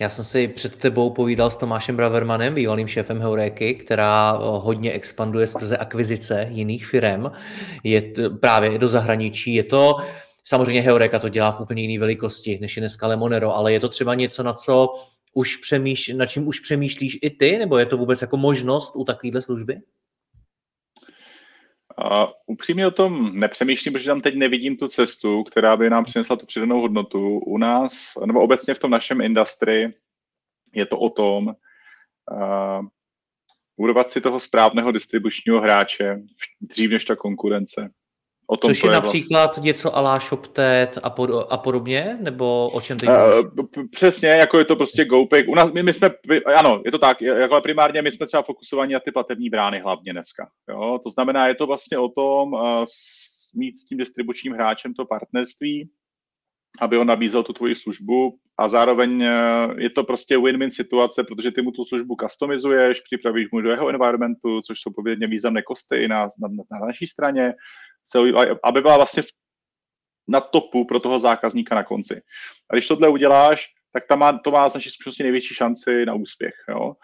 Já 0.03 0.09
jsem 0.09 0.25
si 0.25 0.49
před 0.49 0.77
tebou 0.77 1.11
povídal 1.11 1.51
s 1.51 1.57
Tomášem 1.57 1.97
Bravermanem, 1.97 2.55
bývalým 2.55 2.89
šéfem 2.89 3.21
Heuréky, 3.21 3.75
která 3.75 4.31
hodně 4.41 4.93
expanduje 4.93 5.47
skrze 5.47 5.77
akvizice 5.77 6.47
jiných 6.51 6.87
firm 6.87 7.27
je 7.85 8.03
t, 8.03 8.31
právě 8.31 8.79
do 8.79 8.89
zahraničí. 8.89 9.55
Je 9.55 9.65
to, 9.65 9.97
samozřejmě 10.45 10.81
Heureka 10.81 11.19
to 11.19 11.29
dělá 11.29 11.53
v 11.53 11.61
úplně 11.61 11.83
jiné 11.83 12.01
velikosti, 12.01 12.59
než 12.61 12.77
je 12.77 12.81
dneska 12.81 13.07
Lemonero, 13.07 13.57
ale 13.57 13.73
je 13.73 13.81
to 13.81 13.89
třeba 13.89 14.15
něco, 14.15 14.43
na 14.43 14.53
co 14.53 14.89
už 15.35 15.57
přemýš, 15.57 16.09
na 16.09 16.27
čím 16.27 16.49
už 16.49 16.61
přemýšlíš 16.61 17.19
i 17.23 17.31
ty, 17.31 17.59
nebo 17.59 17.79
je 17.79 17.87
to 17.87 17.97
vůbec 17.97 18.23
jako 18.23 18.37
možnost 18.37 18.97
u 18.97 19.05
takovéhle 19.05 19.43
služby? 19.43 19.81
Uh, 21.99 22.31
upřímně 22.47 22.87
o 22.87 22.91
tom 22.91 23.37
nepřemýšlím, 23.39 23.93
protože 23.93 24.07
tam 24.07 24.21
teď 24.21 24.35
nevidím 24.35 24.77
tu 24.77 24.89
cestu, 24.89 25.45
která 25.45 25.77
by 25.77 25.91
nám 25.91 26.05
přinesla 26.05 26.37
tu 26.37 26.47
přidanou 26.47 26.81
hodnotu. 26.81 27.39
U 27.39 27.59
nás, 27.59 27.93
nebo 28.27 28.43
obecně 28.43 28.75
v 28.75 28.79
tom 28.79 28.91
našem 28.91 29.21
industrii, 29.21 29.95
je 30.75 30.87
to 30.87 30.99
o 30.99 31.11
tom 31.11 31.47
uh, 31.47 32.87
urvat 33.77 34.11
si 34.11 34.21
toho 34.21 34.41
správného 34.41 34.93
distribučního 34.93 35.61
hráče 35.61 36.23
dřív 36.61 36.91
než 36.91 37.05
ta 37.05 37.17
konkurence. 37.17 37.91
O 38.53 38.57
tom 38.57 38.71
Což 38.71 38.83
je, 38.83 38.89
je 38.89 38.93
například 38.93 39.47
vlastně. 39.47 39.67
něco 39.67 39.97
ala 39.97 40.19
ShopTet 40.19 40.99
a, 41.03 41.11
pod, 41.11 41.31
a 41.51 41.57
podobně? 41.57 42.19
Nebo 42.21 42.69
o 42.69 42.81
čem 42.81 42.99
teď 42.99 43.09
uh, 43.09 43.67
Přesně, 43.91 44.29
jako 44.29 44.59
je 44.59 44.65
to 44.65 44.77
prostě 44.77 45.05
GoPay. 45.05 45.45
U 45.49 45.55
nás, 45.55 45.73
my, 45.73 45.83
my 45.83 45.93
jsme, 45.93 46.11
ano, 46.57 46.83
je 46.85 46.91
to 46.91 46.99
tak, 46.99 47.23
jako 47.23 47.61
primárně 47.61 48.03
my 48.03 48.13
jsme 48.13 48.27
třeba 48.27 48.43
fokusovaní 48.43 48.93
na 48.93 49.01
ty 49.01 49.13
platební 49.13 49.51
brány 49.51 49.81
hlavně 49.81 50.13
dneska. 50.13 50.49
Jo? 50.69 50.99
To 51.05 51.11
znamená, 51.11 51.49
je 51.49 51.55
to 51.55 51.67
vlastně 51.67 51.99
o 51.99 52.09
tom 52.09 52.53
uh, 52.53 52.85
mít 53.55 53.79
s 53.79 53.85
tím 53.85 53.99
distribučním 53.99 54.53
hráčem 54.53 54.95
to 54.95 55.05
partnerství, 55.05 55.91
aby 56.81 56.99
on 56.99 57.07
nabízel 57.07 57.43
tu 57.43 57.53
tvoji 57.53 57.75
službu 57.75 58.39
a 58.59 58.69
zároveň 58.69 59.29
je 59.79 59.91
to 59.91 60.05
prostě 60.05 60.39
win-win 60.39 60.71
situace, 60.71 61.25
protože 61.25 61.51
ty 61.51 61.63
mu 61.63 61.71
tu 61.71 61.85
službu 61.85 62.17
customizuješ, 62.21 63.01
připravíš 63.01 63.47
mu 63.53 63.61
do 63.61 63.71
jeho 63.71 63.89
environmentu, 63.89 64.61
což 64.63 64.81
jsou 64.81 64.91
povědně 64.97 65.27
významné 65.27 65.63
kosty 65.63 66.09
na, 66.09 66.29
na, 66.41 66.49
na 66.49 66.87
naší 66.87 67.07
straně 67.07 67.55
celý, 68.03 68.35
aby 68.65 68.81
byla 68.81 68.97
vlastně 68.97 69.23
na 70.29 70.41
topu 70.41 70.85
pro 70.85 71.01
toho 71.01 71.21
zákazníka 71.21 71.75
na 71.75 71.85
konci. 71.85 72.23
A 72.71 72.75
když 72.75 72.89
tohle 72.89 73.09
uděláš, 73.09 73.67
tak 73.93 74.07
tam 74.07 74.19
má, 74.19 74.39
to 74.39 74.51
má 74.51 74.69
z 74.69 74.75
naší 74.75 74.91
zkušenosti 74.91 75.23
největší 75.23 75.55
šanci 75.55 76.07
na 76.07 76.15
úspěch. 76.15 76.55
Jo? 76.69 76.95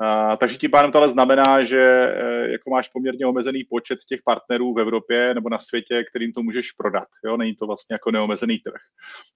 A, 0.00 0.36
takže 0.36 0.56
tím 0.56 0.70
pádem 0.70 0.92
to 0.92 0.98
ale 0.98 1.08
znamená, 1.08 1.64
že 1.64 1.80
e, 1.80 2.50
jako 2.50 2.70
máš 2.70 2.88
poměrně 2.88 3.26
omezený 3.26 3.64
počet 3.64 3.98
těch 4.08 4.20
partnerů 4.24 4.74
v 4.74 4.80
Evropě 4.80 5.34
nebo 5.34 5.48
na 5.48 5.58
světě, 5.58 6.04
kterým 6.04 6.32
to 6.32 6.42
můžeš 6.42 6.72
prodat. 6.72 7.08
Jo? 7.24 7.36
Není 7.36 7.54
to 7.54 7.66
vlastně 7.66 7.94
jako 7.94 8.10
neomezený 8.10 8.58
trh. 8.58 8.80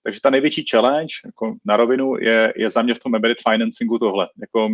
Takže 0.03 0.21
ta 0.21 0.31
největší 0.31 0.65
challenge 0.71 1.15
jako 1.25 1.55
na 1.65 1.77
rovinu 1.77 2.17
je, 2.21 2.53
je 2.57 2.71
za 2.71 2.83
mě 2.83 2.95
v 2.95 2.99
tom 2.99 3.15
embedded 3.15 3.39
financingu 3.49 3.99
tohle. 3.99 4.29
Jako 4.41 4.69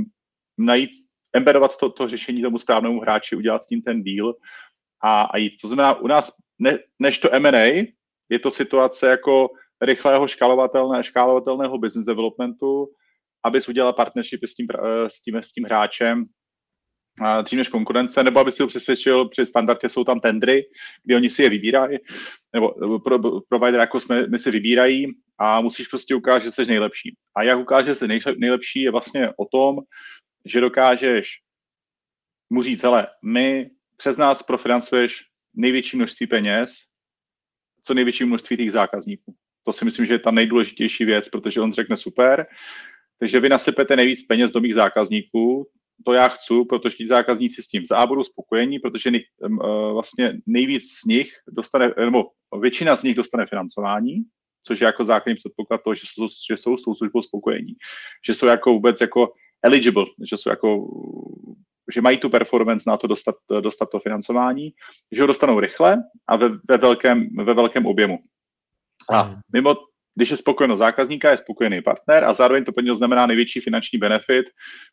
najít, 0.58 0.90
embedovat 1.32 1.76
to, 1.76 1.90
to 1.90 2.08
řešení 2.08 2.42
tomu 2.42 2.58
správnému 2.58 3.00
hráči, 3.00 3.36
udělat 3.36 3.62
s 3.62 3.68
ním 3.68 3.82
ten 3.82 4.02
deal 4.02 4.34
a, 5.02 5.22
a 5.22 5.36
jít. 5.36 5.56
To 5.60 5.68
znamená, 5.68 5.94
u 5.94 6.06
nás, 6.06 6.32
ne, 6.58 6.78
než 6.98 7.18
to 7.18 7.34
M&A, 7.34 7.86
je 8.28 8.38
to 8.38 8.50
situace 8.50 9.08
jako 9.08 9.48
rychlého 9.82 10.28
škálovatelné, 10.28 11.04
škálovatelného 11.04 11.78
business 11.78 12.06
developmentu, 12.06 12.88
abys 13.44 13.68
udělal 13.68 13.92
partnership 13.92 14.44
s 14.44 14.54
tím, 14.54 14.66
s 15.08 15.22
tím, 15.22 15.36
s 15.36 15.52
tím 15.52 15.64
hráčem, 15.64 16.26
dřív 17.42 17.58
než 17.58 17.68
konkurence, 17.68 18.22
nebo 18.22 18.40
aby 18.40 18.52
si 18.52 18.62
ho 18.62 18.68
přesvědčil, 18.68 19.28
při 19.28 19.46
standardě 19.46 19.88
jsou 19.88 20.04
tam 20.04 20.20
tendry, 20.20 20.64
kdy 21.04 21.16
oni 21.16 21.30
si 21.30 21.42
je 21.42 21.50
vybírají, 21.50 21.98
nebo 22.52 22.98
pro, 22.98 23.18
provider 23.48 23.80
jako 23.80 24.00
jsme, 24.00 24.26
my 24.26 24.38
si 24.38 24.50
vybírají 24.50 25.06
a 25.38 25.60
musíš 25.60 25.88
prostě 25.88 26.14
ukázat, 26.14 26.42
že 26.42 26.50
jsi 26.50 26.66
nejlepší. 26.66 27.16
A 27.36 27.42
jak 27.42 27.58
ukážeš, 27.58 27.86
že 27.86 27.94
jsi 27.94 28.08
nejlepší, 28.38 28.82
je 28.82 28.90
vlastně 28.90 29.30
o 29.36 29.44
tom, 29.44 29.76
že 30.44 30.60
dokážeš 30.60 31.40
mu 32.50 32.62
říct, 32.62 32.84
ale 32.84 33.06
my 33.24 33.70
přes 34.00 34.16
nás 34.16 34.42
profinancuješ 34.42 35.24
největší 35.54 35.96
množství 35.96 36.26
peněz, 36.26 36.72
co 37.84 37.94
největší 37.94 38.24
množství 38.24 38.56
těch 38.56 38.72
zákazníků. 38.72 39.34
To 39.64 39.72
si 39.72 39.84
myslím, 39.84 40.06
že 40.06 40.14
je 40.14 40.18
ta 40.18 40.30
nejdůležitější 40.30 41.04
věc, 41.04 41.28
protože 41.28 41.60
on 41.60 41.72
řekne 41.72 41.96
super, 41.96 42.46
takže 43.18 43.40
vy 43.40 43.48
nasypete 43.48 43.96
nejvíc 43.96 44.22
peněz 44.22 44.52
do 44.52 44.60
mých 44.60 44.74
zákazníků, 44.74 45.68
to 46.04 46.12
já 46.12 46.28
chci, 46.28 46.54
protože 46.68 46.96
ti 46.96 47.08
zákazníci 47.08 47.62
s 47.62 47.68
tím 47.68 47.86
za 47.86 48.06
budou 48.06 48.24
spokojení, 48.24 48.78
protože 48.78 49.10
nej, 49.10 49.24
uh, 49.40 49.92
vlastně 49.92 50.32
nejvíc 50.46 50.82
z 50.82 51.04
nich 51.04 51.32
dostane, 51.48 51.92
nebo 52.00 52.24
většina 52.60 52.96
z 52.96 53.02
nich 53.02 53.14
dostane 53.14 53.46
financování, 53.46 54.24
což 54.66 54.80
je 54.80 54.86
jako 54.86 55.04
základní 55.04 55.36
předpoklad 55.36 55.82
toho, 55.84 55.94
že 55.94 56.02
jsou, 56.06 56.28
že 56.50 56.56
jsou 56.56 56.76
s 56.76 56.82
tou 56.82 56.94
službou 56.94 57.22
spokojení. 57.22 57.76
Že 58.26 58.34
jsou 58.34 58.46
jako 58.46 58.72
vůbec 58.72 59.00
jako 59.00 59.32
eligible, 59.62 60.04
že 60.30 60.36
jsou 60.36 60.50
jako 60.50 60.88
že 61.92 62.00
mají 62.00 62.18
tu 62.18 62.30
performance 62.30 62.90
na 62.90 62.96
to 62.96 63.06
dostat, 63.06 63.34
dostat 63.60 63.88
to 63.90 64.00
financování, 64.00 64.70
že 65.12 65.22
ho 65.22 65.26
dostanou 65.26 65.60
rychle 65.60 65.96
a 66.28 66.36
ve, 66.36 66.48
ve, 66.68 66.76
velkém, 66.76 67.28
ve 67.36 67.54
velkém 67.54 67.86
objemu. 67.86 68.18
A 69.10 69.20
hmm. 69.20 69.36
mimo, 69.52 69.74
když 70.14 70.30
je 70.30 70.36
spokojenost 70.36 70.78
zákazníka, 70.78 71.30
je 71.30 71.36
spokojený 71.36 71.82
partner 71.82 72.24
a 72.24 72.32
zároveň 72.32 72.64
to 72.64 72.72
pro 72.72 72.94
znamená 72.94 73.26
největší 73.26 73.60
finanční 73.60 73.98
benefit, 73.98 74.46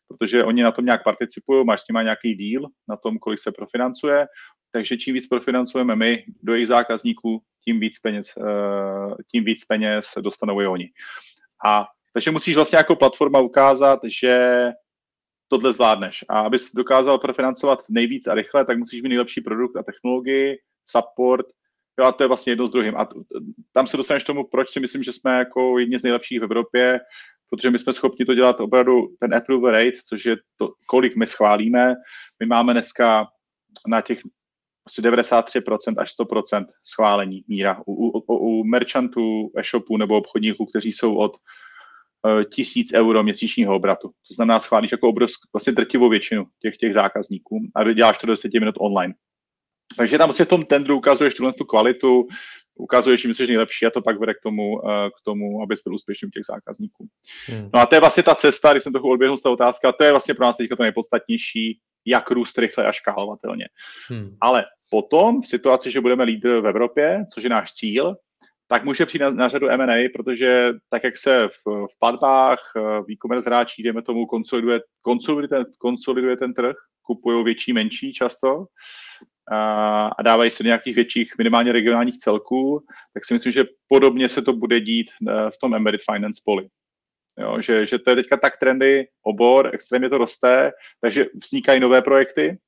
protože 0.08 0.44
oni 0.44 0.62
na 0.62 0.72
tom 0.72 0.84
nějak 0.84 1.04
participují, 1.04 1.66
máš 1.66 1.80
s 1.80 1.88
nimi 1.88 2.04
nějaký 2.04 2.34
deal 2.34 2.70
na 2.88 2.96
tom, 2.96 3.18
kolik 3.18 3.40
se 3.40 3.52
profinancuje, 3.52 4.26
takže 4.72 4.96
čím 4.96 5.14
víc 5.14 5.26
profinancujeme 5.26 5.96
my 5.96 6.24
do 6.42 6.54
jejich 6.54 6.68
zákazníků, 6.68 7.42
tím 7.64 7.80
víc 7.80 7.98
peněz, 7.98 8.28
eh, 8.36 9.14
tím 9.32 9.44
víc 9.44 9.64
peněz 9.64 10.06
dostanou 10.20 10.60
i 10.60 10.66
oni. 10.66 10.88
A 11.66 11.86
takže 12.14 12.30
musíš 12.30 12.54
vlastně 12.54 12.78
jako 12.78 12.96
platforma 12.96 13.40
ukázat, 13.40 14.00
že 14.04 14.64
tohle 15.48 15.72
zvládneš. 15.72 16.24
A 16.28 16.40
abys 16.40 16.72
dokázal 16.74 17.18
profinancovat 17.18 17.78
nejvíc 17.88 18.26
a 18.26 18.34
rychle, 18.34 18.64
tak 18.64 18.78
musíš 18.78 19.02
mít 19.02 19.08
nejlepší 19.08 19.40
produkt 19.40 19.76
a 19.76 19.82
technologii, 19.82 20.56
support, 20.86 21.46
jo, 22.00 22.06
a 22.06 22.12
to 22.12 22.22
je 22.22 22.28
vlastně 22.28 22.50
jedno 22.50 22.68
s 22.68 22.70
druhým. 22.70 22.96
A 22.96 23.08
tam 23.72 23.86
se 23.86 23.96
dostaneš 23.96 24.24
tomu, 24.24 24.44
proč 24.44 24.70
si 24.70 24.80
myslím, 24.80 25.02
že 25.02 25.12
jsme 25.12 25.38
jako 25.38 25.78
jedni 25.78 25.98
z 25.98 26.02
nejlepších 26.02 26.40
v 26.40 26.44
Evropě, 26.44 27.00
protože 27.50 27.70
my 27.70 27.78
jsme 27.78 27.92
schopni 27.92 28.24
to 28.26 28.34
dělat 28.34 28.60
opravdu 28.60 29.08
ten 29.20 29.34
approval 29.34 29.72
rate, 29.72 29.98
což 30.06 30.26
je 30.26 30.36
to, 30.56 30.72
kolik 30.86 31.16
my 31.16 31.26
schválíme. 31.26 31.94
My 32.40 32.46
máme 32.46 32.72
dneska 32.72 33.26
na 33.86 34.00
těch 34.00 34.20
prostě 34.84 35.02
93% 35.02 35.94
až 35.98 36.12
100% 36.20 36.66
schválení 36.84 37.44
míra. 37.48 37.82
U, 37.86 37.92
u, 37.92 38.36
u 38.36 38.64
merchantů, 38.64 39.50
e-shopů 39.56 39.96
nebo 39.96 40.16
obchodníků, 40.16 40.66
kteří 40.66 40.92
jsou 40.92 41.16
od 41.16 41.36
tisíc 42.54 42.94
euro 42.94 43.22
měsíčního 43.22 43.76
obratu. 43.76 44.08
To 44.08 44.34
znamená, 44.34 44.60
schválíš 44.60 44.92
jako 44.92 45.08
obrovskou, 45.08 45.48
vlastně 45.52 45.72
drtivou 45.72 46.08
většinu 46.08 46.46
těch, 46.62 46.76
těch 46.76 46.94
zákazníků 46.94 47.60
a 47.74 47.92
děláš 47.92 48.18
to 48.18 48.26
do 48.26 48.32
10 48.32 48.54
minut 48.54 48.74
online. 48.78 49.14
Takže 49.96 50.18
tam 50.18 50.28
vlastně 50.28 50.44
v 50.44 50.48
tom 50.48 50.64
tendru 50.64 50.96
ukazuješ 50.96 51.34
tuhle 51.34 51.52
tu 51.52 51.64
kvalitu, 51.64 52.28
ukazuješ, 52.74 53.22
že 53.22 53.34
jsi 53.34 53.46
nejlepší 53.46 53.86
a 53.86 53.90
to 53.90 54.02
pak 54.02 54.20
vede 54.20 54.34
k 54.34 54.40
tomu, 54.42 54.88
eh, 54.88 55.10
k 55.10 55.24
tomu 55.24 55.62
aby 55.62 55.74
byl 55.84 55.94
úspěšný 55.94 56.28
u 56.28 56.30
těch 56.30 56.44
zákazníků. 56.46 57.08
Hmm. 57.46 57.70
No 57.74 57.80
a 57.80 57.86
to 57.86 57.94
je 57.94 58.00
vlastně 58.00 58.22
ta 58.22 58.34
cesta, 58.34 58.72
když 58.72 58.82
jsem 58.82 58.92
trochu 58.92 59.10
odběhnul 59.10 59.38
z 59.38 59.42
té 59.42 59.48
otázka, 59.48 59.92
to 59.92 60.04
je 60.04 60.10
vlastně 60.10 60.34
pro 60.34 60.46
nás 60.46 60.56
teďka 60.56 60.76
to 60.76 60.82
nejpodstatnější, 60.82 61.80
jak 62.04 62.30
růst 62.30 62.58
rychle 62.58 62.86
a 62.86 62.92
škálovatelně. 62.92 63.68
Hmm. 64.08 64.36
Ale 64.40 64.64
potom 64.90 65.42
v 65.42 65.48
situaci, 65.48 65.90
že 65.90 66.00
budeme 66.00 66.24
lídr 66.24 66.60
v 66.60 66.66
Evropě, 66.66 67.24
což 67.34 67.44
je 67.44 67.50
náš 67.50 67.72
cíl, 67.72 68.16
tak 68.68 68.84
může 68.84 69.06
přijít 69.06 69.20
na, 69.20 69.30
na 69.30 69.48
řadu 69.48 69.68
M&A, 69.68 70.08
protože 70.14 70.72
tak, 70.90 71.04
jak 71.04 71.18
se 71.18 71.48
v, 71.48 71.86
v 71.86 71.98
platbách, 71.98 72.58
eh, 72.76 72.80
v 72.80 73.10
e-commerce 73.10 73.48
hráčí, 73.48 73.82
dejme 73.82 74.02
tomu, 74.02 74.26
konsoliduje, 74.26 74.80
konsoliduje, 75.02 75.48
ten, 75.48 75.72
konsoliduje 75.78 76.36
ten 76.36 76.54
trh, 76.54 76.76
kupují 77.02 77.44
větší, 77.44 77.72
menší 77.72 78.12
často 78.12 78.66
a, 79.52 80.06
a 80.06 80.22
dávají 80.22 80.50
se 80.50 80.62
do 80.62 80.66
nějakých 80.66 80.94
větších, 80.94 81.32
minimálně 81.38 81.72
regionálních 81.72 82.18
celků, 82.18 82.84
tak 83.14 83.24
si 83.24 83.34
myslím, 83.34 83.52
že 83.52 83.64
podobně 83.88 84.28
se 84.28 84.42
to 84.42 84.52
bude 84.52 84.80
dít 84.80 85.10
eh, 85.10 85.50
v 85.50 85.58
tom 85.60 85.74
embedded 85.74 86.00
finance 86.12 86.42
poli. 86.44 86.68
Jo, 87.38 87.60
že, 87.60 87.86
že 87.86 87.98
to 87.98 88.10
je 88.10 88.16
teďka 88.16 88.36
tak 88.36 88.56
trendy 88.56 89.06
obor, 89.22 89.70
extrémně 89.72 90.08
to 90.08 90.18
roste, 90.18 90.72
takže 91.00 91.26
vznikají 91.44 91.80
nové 91.80 92.02
projekty, 92.02 92.58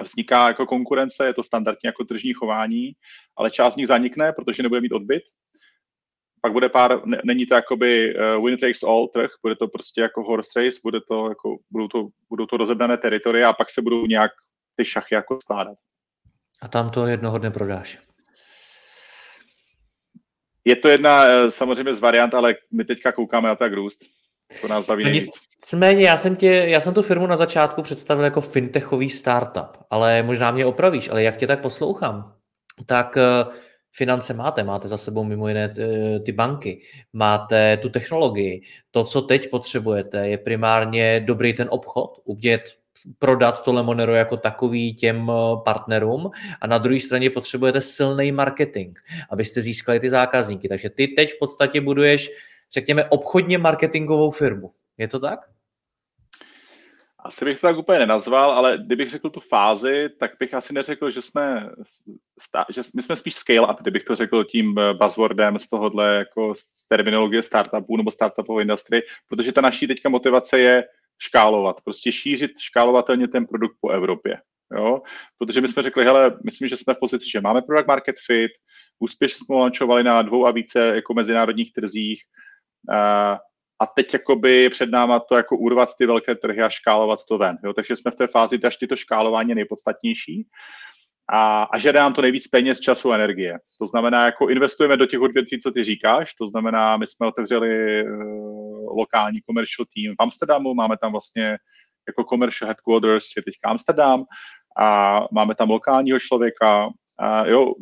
vzniká 0.00 0.48
jako 0.48 0.66
konkurence, 0.66 1.26
je 1.26 1.34
to 1.34 1.42
standardně 1.42 1.86
jako 1.88 2.04
tržní 2.04 2.32
chování, 2.32 2.92
ale 3.36 3.50
část 3.50 3.74
z 3.74 3.76
nich 3.76 3.86
zanikne, 3.86 4.32
protože 4.32 4.62
nebude 4.62 4.80
mít 4.80 4.92
odbyt. 4.92 5.22
Pak 6.40 6.52
bude 6.52 6.68
pár, 6.68 7.06
ne, 7.06 7.20
není 7.24 7.46
to 7.46 7.54
jakoby 7.54 8.14
uh, 8.14 8.44
winner 8.44 8.60
takes 8.60 8.82
all 8.82 9.08
trh, 9.08 9.30
bude 9.42 9.56
to 9.56 9.68
prostě 9.68 10.00
jako 10.00 10.22
horse 10.22 10.64
race, 10.64 10.80
bude 10.84 11.00
to 11.08 11.28
jako, 11.28 11.56
budou, 11.70 11.88
to, 11.88 12.08
budou 12.28 12.46
to 12.46 12.56
rozebrané 12.56 12.96
teritoria 12.96 13.48
a 13.48 13.52
pak 13.52 13.70
se 13.70 13.82
budou 13.82 14.06
nějak 14.06 14.30
ty 14.76 14.84
šachy 14.84 15.14
jako 15.14 15.38
skládat. 15.42 15.78
A 16.62 16.68
tam 16.68 16.90
to 16.90 17.06
jednoho 17.06 17.38
dne 17.38 17.50
prodáš. 17.50 17.98
Je 20.64 20.76
to 20.76 20.88
jedna 20.88 21.24
eh, 21.24 21.50
samozřejmě 21.50 21.94
z 21.94 21.98
variant, 21.98 22.34
ale 22.34 22.54
my 22.72 22.84
teďka 22.84 23.12
koukáme 23.12 23.48
na 23.48 23.56
tak 23.56 23.72
růst. 23.72 24.00
To 24.60 24.68
nás 24.68 24.86
baví 24.86 25.04
no 25.04 25.10
Nicméně, 25.64 26.04
já 26.04 26.16
jsem, 26.16 26.36
tě, 26.36 26.64
já 26.66 26.80
jsem 26.80 26.94
tu 26.94 27.02
firmu 27.02 27.26
na 27.26 27.36
začátku 27.36 27.82
představil 27.82 28.24
jako 28.24 28.40
fintechový 28.40 29.10
startup, 29.10 29.78
ale 29.90 30.22
možná 30.22 30.50
mě 30.50 30.66
opravíš, 30.66 31.08
ale 31.08 31.22
jak 31.22 31.36
tě 31.36 31.46
tak 31.46 31.60
poslouchám, 31.60 32.34
tak 32.86 33.16
uh, 33.16 33.52
finance 33.92 34.34
máte, 34.34 34.62
máte 34.62 34.88
za 34.88 34.96
sebou 34.96 35.24
mimo 35.24 35.48
jiné 35.48 35.74
eh, 35.78 36.20
ty 36.20 36.32
banky, 36.32 36.80
máte 37.12 37.76
tu 37.76 37.88
technologii. 37.88 38.62
To, 38.90 39.04
co 39.04 39.22
teď 39.22 39.50
potřebujete, 39.50 40.28
je 40.28 40.38
primárně 40.38 41.20
dobrý 41.20 41.54
ten 41.54 41.68
obchod, 41.70 42.20
umět 42.24 42.62
prodat 43.18 43.62
to 43.62 43.72
Lemonero 43.72 44.14
jako 44.14 44.36
takový 44.36 44.94
těm 44.94 45.30
eh, 45.30 45.56
partnerům 45.64 46.30
a 46.60 46.66
na 46.66 46.78
druhé 46.78 47.00
straně 47.00 47.30
potřebujete 47.30 47.80
silný 47.80 48.32
marketing, 48.32 48.98
abyste 49.30 49.60
získali 49.60 50.00
ty 50.00 50.10
zákazníky. 50.10 50.68
Takže 50.68 50.90
ty 50.90 51.08
teď 51.08 51.34
v 51.34 51.38
podstatě 51.38 51.80
buduješ, 51.80 52.30
řekněme, 52.74 53.04
obchodně 53.04 53.58
marketingovou 53.58 54.30
firmu. 54.30 54.72
Je 54.98 55.08
to 55.08 55.20
tak? 55.20 55.40
Asi 57.24 57.44
bych 57.44 57.60
to 57.60 57.66
tak 57.66 57.78
úplně 57.78 57.98
nenazval, 57.98 58.50
ale 58.50 58.78
kdybych 58.78 59.10
řekl 59.10 59.30
tu 59.30 59.40
fázi, 59.40 60.08
tak 60.18 60.30
bych 60.40 60.54
asi 60.54 60.72
neřekl, 60.72 61.10
že 61.10 61.22
jsme, 61.22 61.70
že 62.70 62.82
my 62.96 63.02
jsme 63.02 63.16
spíš 63.16 63.34
scale 63.34 63.72
up, 63.72 63.80
kdybych 63.80 64.04
to 64.04 64.16
řekl 64.16 64.44
tím 64.44 64.78
eh, 64.78 64.94
buzzwordem 64.94 65.58
z 65.58 65.68
tohohle 65.68 66.14
jako 66.14 66.54
z 66.56 66.88
terminologie 66.88 67.42
startupů 67.42 67.96
nebo 67.96 68.10
startupové 68.10 68.62
industry, 68.62 69.00
protože 69.28 69.52
ta 69.52 69.60
naší 69.60 69.86
teďka 69.86 70.08
motivace 70.08 70.58
je 70.58 70.84
škálovat, 71.18 71.80
prostě 71.84 72.12
šířit 72.12 72.50
škálovatelně 72.60 73.28
ten 73.28 73.46
produkt 73.46 73.76
po 73.80 73.90
Evropě. 73.90 74.38
Jo? 74.76 75.02
Protože 75.38 75.60
my 75.60 75.68
jsme 75.68 75.82
řekli, 75.82 76.04
hele, 76.04 76.36
myslím, 76.44 76.68
že 76.68 76.76
jsme 76.76 76.94
v 76.94 76.98
pozici, 77.00 77.30
že 77.30 77.40
máme 77.40 77.62
product 77.62 77.86
market 77.86 78.16
fit, 78.26 78.52
úspěšně 78.98 79.38
jsme 79.44 79.56
launchovali 79.56 80.04
na 80.04 80.22
dvou 80.22 80.46
a 80.46 80.50
více 80.50 80.94
jako 80.94 81.14
mezinárodních 81.14 81.72
trzích, 81.72 82.22
a 83.80 83.86
teď 83.86 84.12
jakoby 84.12 84.70
před 84.70 84.90
náma 84.90 85.20
to 85.20 85.36
jako 85.36 85.56
urvat 85.56 85.88
ty 85.98 86.06
velké 86.06 86.34
trhy 86.34 86.62
a 86.62 86.68
škálovat 86.68 87.24
to 87.24 87.38
ven. 87.38 87.58
Jo? 87.64 87.72
Takže 87.72 87.96
jsme 87.96 88.10
v 88.10 88.16
té 88.16 88.26
fázi, 88.26 88.62
až 88.62 88.76
to 88.76 88.96
škálování 88.96 89.48
je 89.48 89.54
nejpodstatnější 89.54 90.46
a, 91.32 91.62
a 91.62 91.78
žere 91.78 92.00
nám 92.00 92.12
to 92.12 92.22
nejvíc 92.22 92.48
peněz, 92.48 92.80
času 92.80 93.12
a 93.12 93.14
energie. 93.14 93.58
To 93.78 93.86
znamená, 93.86 94.24
jako 94.24 94.48
investujeme 94.48 94.96
do 94.96 95.06
těch 95.06 95.20
odvětví, 95.20 95.60
co 95.60 95.70
ty 95.70 95.84
říkáš, 95.84 96.34
to 96.34 96.48
znamená, 96.48 96.96
my 96.96 97.06
jsme 97.06 97.26
otevřeli 97.26 98.02
uh, 98.04 98.98
lokální 98.98 99.40
commercial 99.40 99.86
team 99.94 100.14
v 100.14 100.22
Amsterdamu, 100.22 100.74
máme 100.74 100.96
tam 100.96 101.12
vlastně 101.12 101.58
jako 102.08 102.24
commercial 102.24 102.68
headquarters 102.68 103.26
je 103.36 103.42
teďka 103.42 103.68
Amsterdam 103.70 104.24
a 104.78 105.20
máme 105.32 105.54
tam 105.54 105.70
lokálního 105.70 106.18
člověka. 106.20 106.88
A 107.18 107.46
jo, 107.46 107.72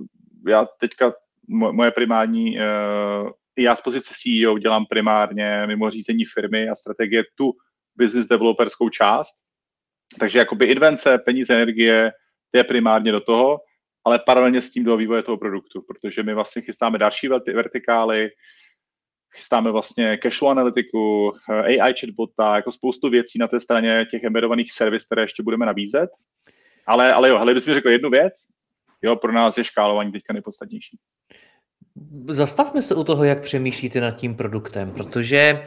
já 0.49 0.67
teďka 0.81 1.13
moje 1.49 1.91
primární 1.91 2.59
uh, 2.59 3.31
já 3.63 3.77
z 3.77 3.83
pozice 3.83 4.15
CEO 4.23 4.59
dělám 4.59 4.87
primárně 4.87 5.65
mimo 5.67 5.91
řízení 5.91 6.25
firmy 6.25 6.69
a 6.69 6.75
strategie 6.75 7.25
tu 7.35 7.53
business 7.97 8.29
developerskou 8.29 8.89
část. 8.89 9.37
Takže 10.19 10.39
jakoby 10.39 10.67
invence, 10.67 11.19
peníze, 11.19 11.55
energie, 11.55 12.13
je 12.53 12.65
primárně 12.65 13.13
do 13.13 13.21
toho, 13.21 13.61
ale 14.05 14.19
paralelně 14.27 14.63
s 14.63 14.71
tím 14.71 14.85
do 14.85 14.97
vývoje 14.97 15.23
toho 15.23 15.37
produktu, 15.37 15.83
protože 15.83 16.23
my 16.23 16.35
vlastně 16.35 16.63
chystáme 16.63 16.99
další 16.99 17.29
vertikály, 17.29 18.31
chystáme 19.37 19.71
vlastně 19.71 20.17
cashflow 20.17 20.51
analytiku, 20.51 21.33
AI 21.49 21.95
chatbota, 22.01 22.57
jako 22.57 22.73
spoustu 22.73 23.11
věcí 23.11 23.39
na 23.39 23.49
té 23.49 23.61
straně 23.61 24.07
těch 24.11 24.25
embedovaných 24.25 24.73
servis, 24.73 25.07
které 25.07 25.23
ještě 25.23 25.43
budeme 25.43 25.67
nabízet. 25.67 26.11
Ale, 26.87 27.13
ale 27.13 27.29
jo, 27.29 27.39
hele, 27.39 27.55
bys 27.55 27.67
mi 27.67 27.75
řekl 27.75 27.91
jednu 27.91 28.11
věc, 28.11 28.33
jo, 29.03 29.17
pro 29.17 29.33
nás 29.33 29.59
je 29.59 29.65
škálování 29.65 30.13
teďka 30.13 30.33
nejpodstatnější. 30.33 30.99
Zastavme 32.29 32.83
se 32.83 32.95
u 32.95 33.05
toho, 33.05 33.25
jak 33.25 33.41
přemýšlíte 33.41 34.01
nad 34.01 34.11
tím 34.11 34.35
produktem, 34.35 34.91
protože 34.91 35.65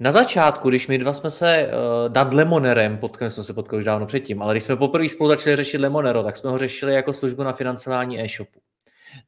na 0.00 0.12
začátku, 0.12 0.68
když 0.68 0.88
my 0.88 0.98
dva 0.98 1.12
jsme 1.12 1.30
se 1.30 1.68
uh, 1.68 2.12
nad 2.14 2.34
Lemonerem, 2.34 2.98
potkali 2.98 3.30
jsme 3.30 3.42
se 3.42 3.52
potkali 3.52 3.78
už 3.80 3.84
dávno 3.84 4.06
předtím, 4.06 4.42
ale 4.42 4.54
když 4.54 4.64
jsme 4.64 4.76
poprvé 4.76 5.08
spolu 5.08 5.30
začali 5.30 5.56
řešit 5.56 5.78
Lemonero, 5.78 6.22
tak 6.22 6.36
jsme 6.36 6.50
ho 6.50 6.58
řešili 6.58 6.94
jako 6.94 7.12
službu 7.12 7.42
na 7.42 7.52
financování 7.52 8.20
e-shopu. 8.20 8.60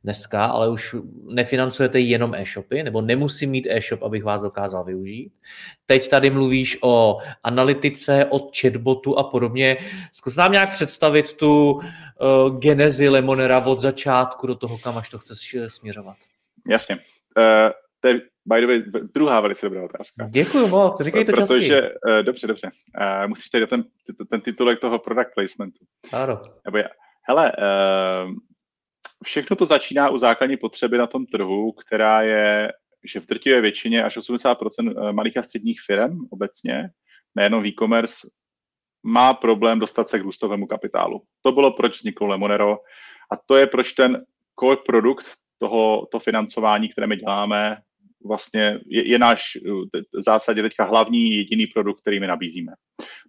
Dneska 0.05 0.45
ale 0.45 0.69
už 0.69 0.97
nefinancujete 1.25 2.01
jenom 2.01 2.35
e-shopy, 2.35 2.83
nebo 2.83 3.01
nemusí 3.01 3.47
mít 3.47 3.67
e-shop, 3.71 4.03
abych 4.03 4.25
vás 4.25 4.43
dokázal 4.43 4.85
využít. 4.85 5.33
Teď 5.87 6.09
tady 6.09 6.31
mluvíš 6.31 6.79
o 6.83 7.19
analytice, 7.43 8.27
o 8.31 8.51
chatbotu 8.61 9.19
a 9.19 9.25
podobně. 9.25 9.77
Zkus 10.13 10.37
nám 10.37 10.53
nějak 10.53 10.71
představit 10.71 11.33
tu 11.33 11.73
uh, 11.73 11.81
genezi 12.59 13.09
Lemonera 13.09 13.67
od 13.67 13.81
začátku 13.81 14.47
do 14.47 14.55
toho, 14.55 14.79
kam 14.79 14.99
až 14.99 15.09
to 15.09 15.19
chceš 15.19 15.57
směřovat. 15.69 16.17
Jasně. 16.67 16.97
Uh, 16.97 17.71
to 18.01 18.09
je, 18.09 18.21
by 18.47 18.61
the 18.61 18.67
way, 18.67 18.83
druhá 19.15 19.41
velice 19.41 19.67
dobrá 19.67 19.85
otázka. 19.85 20.29
Děkuji 20.31 20.67
moc, 20.67 21.01
říkej 21.01 21.25
to 21.25 21.33
Protože, 21.33 21.47
častěji. 21.47 21.81
Uh, 21.81 22.23
dobře, 22.23 22.47
dobře. 22.47 22.71
Uh, 23.01 23.29
musíš 23.29 23.51
tady 23.51 23.67
ten, 23.67 23.85
ten 24.31 24.41
titulek 24.41 24.81
toho 24.81 24.99
product 24.99 25.35
placementu. 25.35 25.85
Ano. 26.13 26.43
Nebo 26.65 26.79
já. 26.79 26.89
Hele, 27.29 27.53
uh, 27.53 28.33
všechno 29.25 29.57
to 29.57 29.67
začíná 29.67 30.11
u 30.11 30.19
základní 30.19 30.57
potřeby 30.57 30.99
na 30.99 31.07
tom 31.07 31.27
trhu, 31.27 31.73
která 31.73 32.23
je, 32.23 32.73
že 33.13 33.21
v 33.21 33.27
drtivé 33.27 33.61
většině 33.61 34.05
až 34.05 34.17
80% 34.17 35.13
malých 35.13 35.37
a 35.37 35.43
středních 35.43 35.81
firm 35.87 36.19
obecně, 36.31 36.91
nejenom 37.35 37.65
e-commerce, 37.65 38.29
má 39.03 39.35
problém 39.35 39.79
dostat 39.79 40.09
se 40.09 40.19
k 40.19 40.23
růstovému 40.23 40.67
kapitálu. 40.67 41.23
To 41.43 41.53
bylo, 41.53 41.73
proč 41.73 41.99
vzniklo 41.99 42.27
Lemonero 42.27 42.73
a 43.33 43.37
to 43.47 43.57
je, 43.57 43.67
proč 43.67 43.93
ten 43.93 44.25
core 44.61 44.81
produkt 44.87 45.27
toho 45.59 46.07
to 46.13 46.19
financování, 46.19 46.89
které 46.89 47.07
my 47.07 47.17
děláme, 47.17 47.77
vlastně 48.25 48.81
je, 48.87 49.09
je 49.09 49.19
náš 49.19 49.59
v 50.13 50.23
zásadě 50.23 50.63
teďka 50.63 50.85
hlavní 50.85 51.37
jediný 51.37 51.67
produkt, 51.67 52.01
který 52.01 52.21
my 52.21 52.27
nabízíme. 52.27 52.73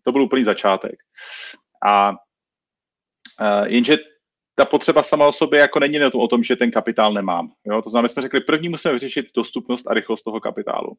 To 0.03 0.11
byl 0.11 0.21
úplný 0.21 0.43
začátek. 0.43 0.95
A 1.85 2.11
uh, 2.11 3.65
jenže 3.65 3.97
ta 4.55 4.65
potřeba 4.65 5.03
sama 5.03 5.27
o 5.27 5.33
sobě 5.33 5.59
jako 5.59 5.79
není 5.79 5.99
o 6.03 6.27
tom, 6.27 6.43
že 6.43 6.55
ten 6.55 6.71
kapitál 6.71 7.13
nemám. 7.13 7.51
Jo? 7.65 7.81
To 7.81 7.89
znamená, 7.89 8.09
jsme 8.09 8.21
řekli, 8.21 8.39
první 8.39 8.69
musíme 8.69 8.93
vyřešit 8.93 9.25
dostupnost 9.35 9.87
a 9.87 9.93
rychlost 9.93 10.23
toho 10.23 10.39
kapitálu. 10.39 10.95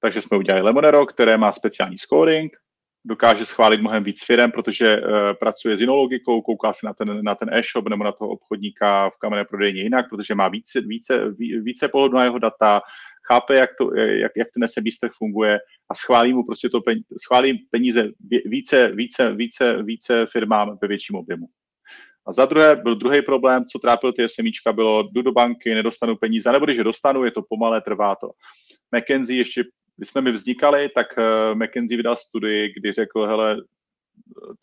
Takže 0.00 0.22
jsme 0.22 0.38
udělali 0.38 0.64
Lemonero, 0.64 1.06
které 1.06 1.36
má 1.36 1.52
speciální 1.52 1.98
scoring, 1.98 2.56
dokáže 3.04 3.46
schválit 3.46 3.80
mnohem 3.80 4.04
víc 4.04 4.24
firm, 4.24 4.50
protože 4.50 5.00
uh, 5.00 5.04
pracuje 5.40 5.76
s 5.76 5.80
jinou 5.80 5.96
logikou, 5.96 6.42
kouká 6.42 6.72
se 6.72 6.86
na 6.86 6.94
ten, 6.94 7.24
na 7.24 7.34
ten 7.34 7.48
e-shop 7.52 7.88
nebo 7.88 8.04
na 8.04 8.12
toho 8.12 8.30
obchodníka 8.30 9.10
v 9.10 9.16
kamenné 9.16 9.44
prodejně 9.44 9.82
jinak, 9.82 10.10
protože 10.10 10.34
má 10.34 10.48
více, 10.48 10.80
více, 10.80 11.34
více 11.62 11.88
pohledu 11.88 12.16
na 12.16 12.24
jeho 12.24 12.38
data, 12.38 12.80
chápe, 13.28 13.54
jak, 13.54 13.70
to, 13.78 13.94
jak, 13.94 14.32
jak 14.36 14.48
ten 14.54 14.68
SMB 14.68 15.10
funguje 15.18 15.58
a 15.90 15.94
schválí 15.94 16.32
mu 16.32 16.44
prostě 16.46 16.68
to 16.68 16.80
peníze, 16.80 17.06
schválí 17.24 17.58
peníze 17.70 18.10
více, 18.44 18.92
více, 18.94 19.34
více, 19.34 19.82
více 19.82 20.26
firmám 20.26 20.78
ve 20.82 20.88
větším 20.88 21.16
objemu. 21.16 21.46
A 22.26 22.32
za 22.32 22.46
druhé 22.46 22.76
byl 22.76 22.94
druhý 22.94 23.22
problém, 23.22 23.64
co 23.64 23.78
trápil 23.78 24.12
ty 24.12 24.28
SMIčka, 24.28 24.72
bylo 24.72 25.02
jdu 25.02 25.22
do 25.22 25.32
banky, 25.32 25.74
nedostanu 25.74 26.16
peníze, 26.16 26.52
nebo 26.52 26.64
když 26.64 26.78
je 26.78 26.84
dostanu, 26.84 27.24
je 27.24 27.30
to 27.30 27.42
pomalé, 27.48 27.80
trvá 27.80 28.14
to. 28.14 28.30
McKenzie 28.96 29.40
ještě 29.40 29.64
když 29.98 30.08
jsme 30.08 30.20
mi 30.20 30.32
vznikali, 30.32 30.88
tak 30.88 31.06
uh, 31.18 31.58
McKinsey 31.58 31.96
vydal 31.96 32.16
studii, 32.16 32.72
kdy 32.76 32.92
řekl, 32.92 33.26
hele, 33.26 33.56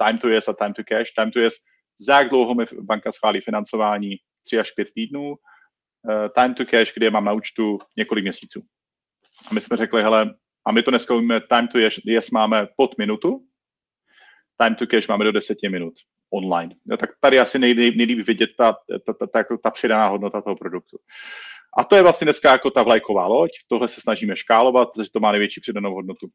time 0.06 0.18
to 0.18 0.30
yes 0.30 0.48
a 0.48 0.54
time 0.54 0.74
to 0.74 0.84
cash. 0.84 1.14
Time 1.14 1.32
to 1.32 1.40
yes, 1.40 1.54
za 2.00 2.20
jak 2.20 2.30
dlouho 2.30 2.56
mi 2.56 2.66
banka 2.82 3.12
schválí 3.12 3.42
financování? 3.42 4.16
Tři 4.44 4.60
až 4.60 4.72
pět 4.72 4.88
týdnů. 4.96 5.30
Uh, 5.30 6.28
time 6.36 6.54
to 6.54 6.66
cash, 6.66 6.94
kde 6.94 7.12
mám 7.12 7.26
na 7.26 7.34
účtu 7.34 7.80
několik 7.98 8.24
měsíců. 8.24 8.62
A 9.52 9.54
my 9.54 9.62
jsme 9.62 9.78
řekli, 9.78 10.02
hele, 10.02 10.36
a 10.68 10.72
my 10.72 10.84
to 10.84 10.92
dneska 10.92 11.14
umíme, 11.14 11.42
time 11.42 11.68
to 11.68 11.80
yes, 11.80 12.00
yes 12.06 12.32
máme 12.32 12.68
pod 12.78 12.98
minutu, 12.98 13.46
time 14.62 14.76
to 14.76 14.88
cash 14.88 15.08
máme 15.08 15.26
do 15.26 15.32
deseti 15.32 15.70
minut 15.70 15.94
online. 16.34 16.76
No, 16.86 16.98
tak 16.98 17.10
tady 17.20 17.40
asi 17.40 17.60
nejlíp, 17.60 18.28
vidět 18.28 18.50
ta, 18.58 18.76
ta, 19.06 19.14
ta, 19.14 19.28
ta, 19.28 19.58
ta 19.64 19.72
přidaná 19.72 20.08
hodnota 20.08 20.42
toho 20.42 20.56
produktu. 20.56 20.98
A 21.78 21.84
to 21.84 21.96
je 21.96 22.02
vlastně 22.02 22.26
dneska 22.26 22.52
jako 22.52 22.72
ta 22.72 22.84
vlajková 22.84 23.28
loď, 23.28 23.52
tohle 23.68 23.90
se 23.90 24.02
snažíme 24.02 24.38
škálovat, 24.38 24.90
protože 24.94 25.12
to 25.12 25.20
má 25.20 25.32
největší 25.32 25.62
přidanou 25.62 25.94
hodnotu. 25.94 26.28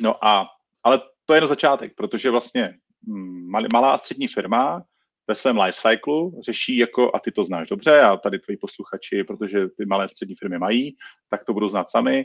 No 0.00 0.26
a, 0.26 0.46
ale 0.82 1.00
to 1.24 1.34
je 1.34 1.36
jenom 1.36 1.48
začátek, 1.48 1.92
protože 1.96 2.30
vlastně 2.30 2.74
hm, 3.08 3.50
malá 3.72 3.92
a 3.92 3.98
střední 3.98 4.28
firma 4.28 4.82
ve 5.28 5.34
svém 5.34 5.58
life 5.58 5.80
cyclu 5.88 6.40
řeší 6.44 6.76
jako, 6.76 7.10
a 7.14 7.18
ty 7.18 7.32
to 7.32 7.44
znáš 7.44 7.68
dobře, 7.68 8.00
a 8.00 8.16
tady 8.16 8.38
tvoji 8.38 8.56
posluchači, 8.56 9.24
protože 9.24 9.68
ty 9.68 9.86
malé 9.86 10.04
a 10.04 10.08
střední 10.08 10.34
firmy 10.34 10.58
mají, 10.58 10.96
tak 11.30 11.44
to 11.44 11.52
budou 11.52 11.68
znát 11.68 11.90
sami, 11.90 12.24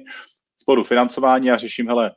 sporu 0.61 0.83
financování 0.83 1.51
a 1.51 1.57
řeším, 1.57 1.87
hele, 1.87 2.11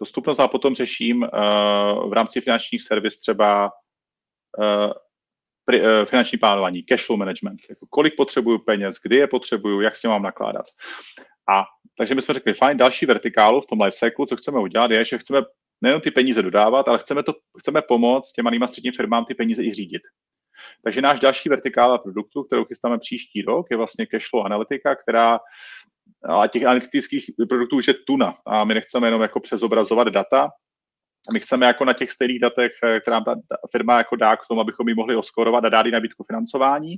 dostupnost 0.00 0.38
a 0.38 0.48
potom 0.48 0.74
řeším 0.74 1.22
uh, 1.22 2.10
v 2.10 2.12
rámci 2.12 2.40
finančních 2.40 2.82
servis 2.82 3.18
třeba 3.18 3.70
uh, 4.58 4.92
finanční 6.04 6.38
plánování, 6.38 6.82
cash 6.82 7.06
flow 7.06 7.18
management, 7.18 7.60
jako 7.68 7.86
kolik 7.90 8.16
potřebuju 8.16 8.58
peněz, 8.58 8.96
kdy 9.02 9.16
je 9.16 9.26
potřebuju, 9.26 9.80
jak 9.80 9.96
s 9.96 10.00
tím 10.00 10.10
mám 10.10 10.22
nakládat. 10.22 10.66
A 11.48 11.64
takže 11.98 12.14
my 12.14 12.22
jsme 12.22 12.34
řekli, 12.34 12.54
fajn, 12.54 12.76
další 12.76 13.06
vertikálu 13.06 13.60
v 13.60 13.66
tom 13.66 13.80
life 13.80 13.96
cycle, 13.96 14.26
co 14.26 14.36
chceme 14.36 14.60
udělat, 14.60 14.90
je, 14.90 15.04
že 15.04 15.18
chceme 15.18 15.42
nejen 15.80 16.00
ty 16.00 16.10
peníze 16.10 16.42
dodávat, 16.42 16.88
ale 16.88 16.98
chceme, 16.98 17.22
to, 17.22 17.34
chceme 17.58 17.82
pomoct 17.82 18.32
těm 18.32 18.44
malým 18.44 18.62
a 18.62 18.66
středním 18.66 18.92
firmám 18.92 19.24
ty 19.24 19.34
peníze 19.34 19.62
i 19.64 19.74
řídit. 19.74 20.02
Takže 20.84 21.00
náš 21.00 21.20
další 21.20 21.48
vertikála 21.48 21.98
produktu, 21.98 22.42
kterou 22.42 22.64
chystáme 22.64 22.98
příští 22.98 23.42
rok, 23.42 23.66
je 23.70 23.76
vlastně 23.76 24.06
cashflow 24.06 24.46
analytika, 24.46 24.96
která 24.96 25.40
a 26.28 26.46
těch 26.46 26.64
analytických 26.64 27.30
produktů 27.48 27.76
už 27.76 27.88
je 27.88 27.94
tuna 27.94 28.34
a 28.46 28.64
my 28.64 28.74
nechceme 28.74 29.06
jenom 29.06 29.22
jako 29.22 29.40
přezobrazovat 29.40 30.08
data, 30.08 30.50
my 31.32 31.40
chceme 31.40 31.66
jako 31.66 31.84
na 31.84 31.92
těch 31.92 32.12
stejných 32.12 32.40
datech, 32.40 32.72
eh, 32.84 33.00
která 33.00 33.20
ta 33.20 33.34
firma 33.72 33.98
jako 33.98 34.16
dá 34.16 34.36
k 34.36 34.46
tomu, 34.48 34.60
abychom 34.60 34.88
ji 34.88 34.94
mohli 34.94 35.16
oskorovat 35.16 35.64
a 35.64 35.68
dát 35.68 35.86
jí 35.86 35.92
nabídku 35.92 36.24
financování, 36.24 36.96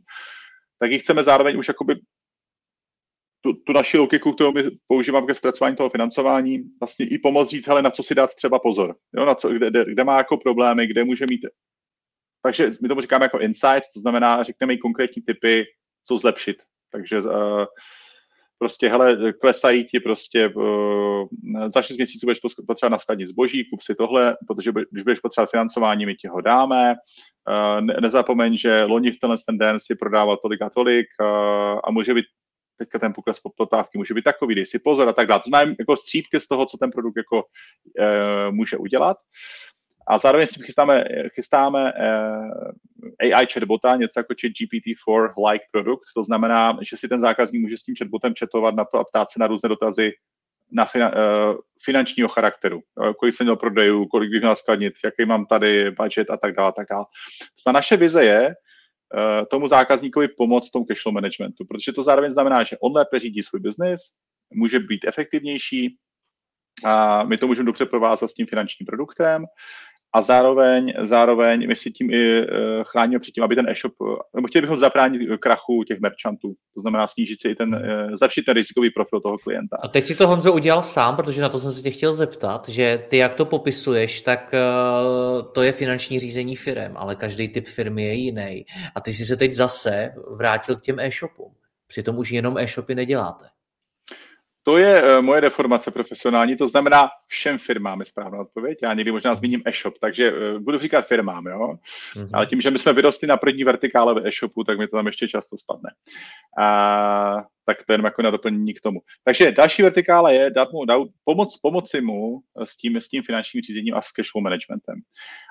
tak 0.79 0.91
ji 0.91 0.99
chceme 0.99 1.25
zároveň 1.25 1.59
už 1.59 1.69
jakoby 1.69 2.01
tu, 3.41 3.53
tu 3.53 3.73
naši 3.73 3.99
logiku, 3.99 4.33
kterou 4.33 4.53
my 4.53 4.62
používáme 4.87 5.27
ke 5.27 5.35
zpracování 5.35 5.77
toho 5.77 5.91
financování, 5.91 6.62
vlastně 6.81 7.07
i 7.07 7.19
pomoct 7.19 7.51
říct, 7.51 7.67
hele, 7.67 7.83
na 7.83 7.91
co 7.91 8.03
si 8.03 8.14
dát 8.14 8.35
třeba 8.35 8.59
pozor, 8.59 8.97
jo, 9.17 9.25
na 9.25 9.35
co, 9.35 9.49
kde, 9.49 9.71
kde, 9.71 9.85
kde 9.85 10.05
má 10.05 10.17
jako 10.17 10.37
problémy, 10.37 10.87
kde 10.87 11.05
může 11.05 11.27
mít. 11.31 11.41
Takže 12.43 12.71
my 12.83 12.88
tomu 12.88 13.01
říkáme 13.01 13.25
jako 13.25 13.38
insights, 13.38 13.93
to 13.93 14.01
znamená, 14.01 14.43
řekneme 14.43 14.75
i 14.75 14.79
konkrétní 14.79 15.23
typy, 15.23 15.64
co 16.07 16.19
zlepšit. 16.19 16.57
Takže 16.93 17.19
uh, 17.19 17.64
prostě, 18.59 18.88
hele, 18.88 19.33
klesají 19.33 19.85
ti 19.85 20.01
prostě 20.01 20.49
uh, 20.49 21.27
za 21.66 21.83
6 21.83 21.97
měsíců 21.97 22.27
budeš 22.27 22.40
potřebovat 22.40 22.90
naskladit 22.90 23.29
zboží, 23.29 23.64
kup 23.64 23.83
si 23.83 23.94
tohle, 23.94 24.37
protože 24.47 24.73
když 24.90 25.03
budeš 25.05 25.21
potřebovat 25.21 25.51
financování, 25.51 26.07
my 26.07 26.14
ti 26.14 26.29
ho 26.29 26.40
dáme. 26.40 26.94
Uh, 27.49 27.81
ne, 27.81 27.97
nezapomeň, 28.01 28.57
že 28.57 28.85
loni 28.85 29.12
v 29.12 29.18
tenhle 29.18 29.37
ten 29.47 29.59
den 29.59 29.81
si 29.81 29.94
prodával 29.94 30.37
tolik 30.37 30.62
a 30.62 30.71
tolik 30.71 31.07
uh, 31.21 31.81
a 31.85 31.90
může 31.90 32.14
být 32.14 32.25
teďka 32.79 32.99
ten 32.99 33.12
pokles 33.12 33.40
poptávky 33.57 33.99
může 33.99 34.14
být 34.14 34.25
takový, 34.25 34.55
dej 34.55 34.66
si 34.66 34.79
pozor 34.79 35.09
a 35.09 35.12
tak 35.12 35.27
dále. 35.27 35.40
To 35.40 35.51
znamená 35.51 35.75
jako 35.79 35.97
střípky 35.97 36.40
z 36.40 36.49
toho, 36.49 36.66
co 36.66 36.77
ten 36.79 36.90
produkt 36.90 37.16
jako 37.16 37.37
uh, 37.37 38.55
může 38.55 38.77
udělat. 38.77 39.16
A 40.09 40.18
zároveň 40.18 40.47
s 40.47 40.51
tím 40.51 40.64
chystáme, 40.64 41.05
chystáme 41.35 41.92
uh, 41.92 43.35
AI 43.37 43.47
chatbota, 43.53 43.97
něco 43.97 44.21
jako 44.21 44.35
chat 44.40 44.53
GPT-4 44.53 45.51
like 45.51 45.64
produkt. 45.73 46.05
To 46.16 46.23
znamená, 46.23 46.79
že 46.83 46.97
si 46.97 47.09
ten 47.09 47.21
zákazník 47.21 47.62
může 47.62 47.79
s 47.79 47.83
tím 47.83 47.94
chatbotem 47.99 48.33
chatovat 48.38 48.75
na 48.75 48.85
to 48.85 48.99
a 48.99 49.05
ptát 49.05 49.31
se 49.31 49.40
na 49.40 49.47
různé 49.47 49.68
dotazy 49.68 50.12
na 50.73 50.85
fina, 50.85 51.12
uh, 51.12 51.57
finančního 51.85 52.29
charakteru. 52.29 52.81
Kolik 53.18 53.35
jsem 53.35 53.44
měl 53.44 53.57
prodejů, 53.57 54.07
kolik 54.07 54.31
bych 54.31 54.40
měl 54.40 54.57
skladnit, 54.57 54.94
jaký 55.05 55.25
mám 55.25 55.47
tady 55.47 55.90
budget 55.90 56.31
a 56.31 56.37
tak 56.37 56.55
dále. 56.55 56.73
tak 56.73 56.87
dále. 56.90 57.05
To 57.64 57.73
naše 57.73 57.97
vize 57.97 58.25
je, 58.25 58.47
uh, 58.49 59.44
tomu 59.51 59.68
zákazníkovi 59.68 60.29
pomoct 60.29 60.68
v 60.68 60.73
tom 60.73 60.85
cashflow 60.85 61.14
managementu, 61.14 61.64
protože 61.68 61.92
to 61.92 62.03
zároveň 62.03 62.31
znamená, 62.31 62.62
že 62.62 62.79
on 62.79 62.97
lépe 62.97 63.18
řídí 63.18 63.42
svůj 63.42 63.61
biznis, 63.61 64.01
může 64.55 64.81
být 64.81 65.05
efektivnější, 65.05 65.97
a 66.85 67.25
my 67.25 67.37
to 67.37 67.47
můžeme 67.47 67.66
dobře 67.66 67.87
provázat 67.87 68.29
s 68.29 68.35
tím 68.35 68.47
finančním 68.47 68.87
produktem 68.87 69.47
a 70.12 70.23
zároveň, 70.23 70.92
zároveň 71.01 71.68
my 71.68 71.77
si 71.77 71.90
tím 71.90 72.11
i 72.11 72.40
uh, 72.40 72.47
chráníme 72.85 73.21
před 73.21 73.33
tím, 73.33 73.44
aby 73.44 73.57
ten 73.57 73.68
e-shop, 73.68 73.92
nebo 74.35 74.49
chtěli 74.49 74.62
bychom 74.62 74.77
zabránit 74.77 75.21
krachu 75.40 75.85
těch 75.85 76.01
merchantů, 76.01 76.55
to 76.75 76.81
znamená 76.81 77.07
snížit 77.07 77.40
si 77.40 77.49
i 77.49 77.55
ten, 77.55 77.83
zlepšit 78.14 78.44
ten 78.44 78.55
rizikový 78.55 78.90
profil 78.90 79.21
toho 79.21 79.38
klienta. 79.38 79.77
A 79.83 79.88
teď 79.88 80.07
si 80.07 80.14
to 80.14 80.29
Honzo 80.29 80.53
udělal 80.53 80.83
sám, 80.83 81.16
protože 81.16 81.42
na 81.42 81.49
to 81.49 81.59
jsem 81.59 81.73
se 81.73 81.83
tě 81.83 81.90
chtěl 81.90 82.12
zeptat, 82.12 82.68
že 82.68 83.05
ty 83.09 83.16
jak 83.16 83.35
to 83.35 83.44
popisuješ, 83.44 84.21
tak 84.21 84.55
to 85.53 85.62
je 85.62 85.73
finanční 85.73 86.18
řízení 86.18 86.57
firm, 86.57 86.92
ale 86.97 87.14
každý 87.16 87.49
typ 87.49 87.66
firmy 87.66 88.05
je 88.05 88.12
jiný. 88.12 88.64
A 88.94 89.01
ty 89.01 89.12
jsi 89.12 89.27
se 89.27 89.37
teď 89.37 89.53
zase 89.53 90.14
vrátil 90.37 90.77
k 90.77 90.81
těm 90.81 91.01
e-shopům. 91.01 91.53
Přitom 91.87 92.18
už 92.18 92.31
jenom 92.31 92.59
e-shopy 92.59 92.94
neděláte. 92.94 93.44
To 94.62 94.79
je 94.79 95.03
uh, 95.03 95.25
moje 95.25 95.40
deformace 95.40 95.90
profesionální, 95.90 96.57
to 96.57 96.66
znamená 96.66 97.09
všem 97.27 97.59
firmám 97.59 98.01
je 98.01 98.07
správná 98.07 98.38
odpověď. 98.40 98.79
Já 98.83 98.94
někdy 98.94 99.12
možná 99.12 99.35
zmíním 99.35 99.62
e-shop, 99.66 99.94
takže 100.01 100.33
uh, 100.33 100.59
budu 100.59 100.79
říkat 100.79 101.07
firmám, 101.07 101.47
jo. 101.47 101.75
Mm-hmm. 102.14 102.31
Ale 102.35 102.47
tím, 102.47 102.61
že 102.61 102.71
my 102.71 102.79
jsme 102.79 102.92
vyrostli 102.92 103.29
na 103.29 103.37
první 103.37 103.64
vertikále 103.64 104.14
v 104.14 104.27
e-shopu, 104.27 104.64
tak 104.64 104.79
mi 104.79 104.88
to 104.88 104.97
tam 104.97 105.07
ještě 105.07 105.29
často 105.29 105.59
spadne. 105.59 105.90
A, 106.61 107.37
tak 107.66 107.77
to 107.77 107.92
je 107.92 107.94
jenom 107.94 108.05
jako 108.05 108.23
na 108.23 108.31
doplnění 108.31 108.75
k 108.75 108.81
tomu. 108.81 109.01
Takže 109.25 109.53
další 109.53 109.83
vertikála 109.83 110.31
je 110.31 110.51
dát 110.51 110.73
mu, 110.73 110.85
dát, 110.85 110.99
pomoc, 111.25 111.57
pomoci 111.62 112.01
mu 112.01 112.40
s 112.64 112.77
tím, 112.77 112.97
s 112.97 113.09
tím 113.09 113.23
finančním 113.23 113.62
řízením 113.62 113.94
a 113.94 114.03
s 114.03 114.12
cashflow 114.12 114.42
managementem. 114.42 114.94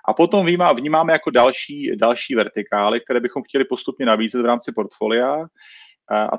A 0.07 0.13
potom 0.13 0.45
vnímá, 0.45 0.73
vnímáme 0.73 1.13
jako 1.13 1.29
další, 1.29 1.91
další 1.95 2.35
vertikály, 2.35 3.01
které 3.01 3.19
bychom 3.19 3.43
chtěli 3.43 3.65
postupně 3.65 4.05
nabízet 4.05 4.41
v 4.41 4.45
rámci 4.45 4.71
portfolia. 4.71 5.45
A 6.11 6.37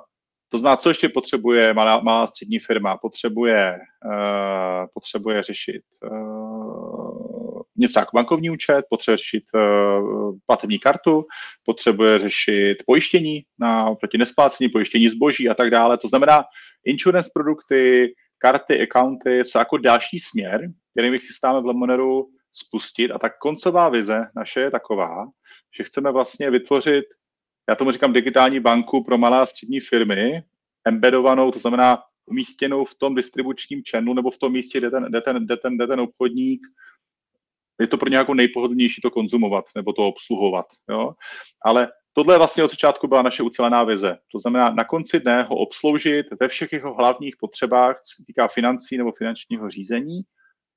to 0.48 0.58
zná, 0.58 0.76
co 0.76 0.88
ještě 0.88 1.08
potřebuje 1.08 1.74
malá, 1.74 2.00
malá 2.00 2.26
střední 2.26 2.58
firma. 2.58 2.96
Potřebuje, 2.96 3.78
uh, 4.04 4.86
potřebuje 4.94 5.42
řešit 5.42 5.82
uh, 6.10 7.62
něco 7.76 7.98
jako 7.98 8.10
bankovní 8.16 8.50
účet, 8.50 8.84
potřebuje 8.90 9.16
řešit 9.16 9.44
uh, 9.54 10.36
platební 10.46 10.78
kartu, 10.78 11.24
potřebuje 11.64 12.18
řešit 12.18 12.76
pojištění 12.86 13.42
na, 13.58 13.94
proti 13.94 14.18
nesplácení, 14.18 14.68
pojištění 14.68 15.08
zboží 15.08 15.48
a 15.48 15.54
tak 15.54 15.70
dále. 15.70 15.98
To 15.98 16.08
znamená, 16.08 16.44
insurance 16.84 17.30
produkty, 17.34 18.12
karty, 18.38 18.82
accounty 18.82 19.38
jsou 19.38 19.58
jako 19.58 19.76
další 19.78 20.20
směr, 20.20 20.60
který 20.92 21.10
my 21.10 21.18
chystáme 21.18 21.60
v 21.60 21.66
Lemoneru 21.66 22.28
spustit 22.54 23.10
a 23.10 23.18
ta 23.18 23.28
koncová 23.28 23.88
vize 23.88 24.26
naše 24.36 24.60
je 24.60 24.70
taková, 24.70 25.26
že 25.76 25.84
chceme 25.84 26.12
vlastně 26.12 26.50
vytvořit 26.50 27.04
já 27.68 27.74
tomu 27.74 27.90
říkám 27.90 28.12
digitální 28.12 28.60
banku 28.60 29.04
pro 29.04 29.18
malé 29.18 29.38
a 29.38 29.46
střední 29.46 29.80
firmy, 29.80 30.42
embedovanou, 30.84 31.50
to 31.50 31.58
znamená 31.58 32.02
umístěnou 32.26 32.84
v 32.84 32.94
tom 32.94 33.14
distribučním 33.14 33.82
channelu 33.90 34.14
nebo 34.14 34.30
v 34.30 34.38
tom 34.38 34.52
místě, 34.52 34.78
kde 34.78 34.90
ten, 34.90 35.04
kde 35.04 35.20
ten, 35.20 35.44
kde 35.44 35.56
ten, 35.56 35.76
kde 35.76 35.86
ten 35.86 36.00
obchodník 36.00 36.60
je 37.80 37.86
to 37.86 37.98
pro 37.98 38.08
nějakou 38.08 38.34
nejpohodlnější 38.34 39.00
to 39.00 39.10
konzumovat 39.10 39.64
nebo 39.74 39.92
to 39.92 40.02
obsluhovat. 40.02 40.66
Jo? 40.90 41.12
Ale 41.64 41.88
tohle 42.12 42.38
vlastně 42.38 42.64
od 42.64 42.70
začátku 42.70 43.08
byla 43.08 43.22
naše 43.22 43.42
ucelená 43.42 43.84
vize. 43.84 44.18
To 44.32 44.38
znamená 44.38 44.70
na 44.70 44.84
konci 44.84 45.20
dne 45.20 45.42
ho 45.42 45.56
obsloužit 45.56 46.26
ve 46.40 46.48
všech 46.48 46.72
jeho 46.72 46.94
hlavních 46.94 47.36
potřebách, 47.36 47.96
co 47.96 48.16
se 48.16 48.24
týká 48.26 48.48
financí 48.48 48.98
nebo 48.98 49.12
finančního 49.12 49.70
řízení, 49.70 50.20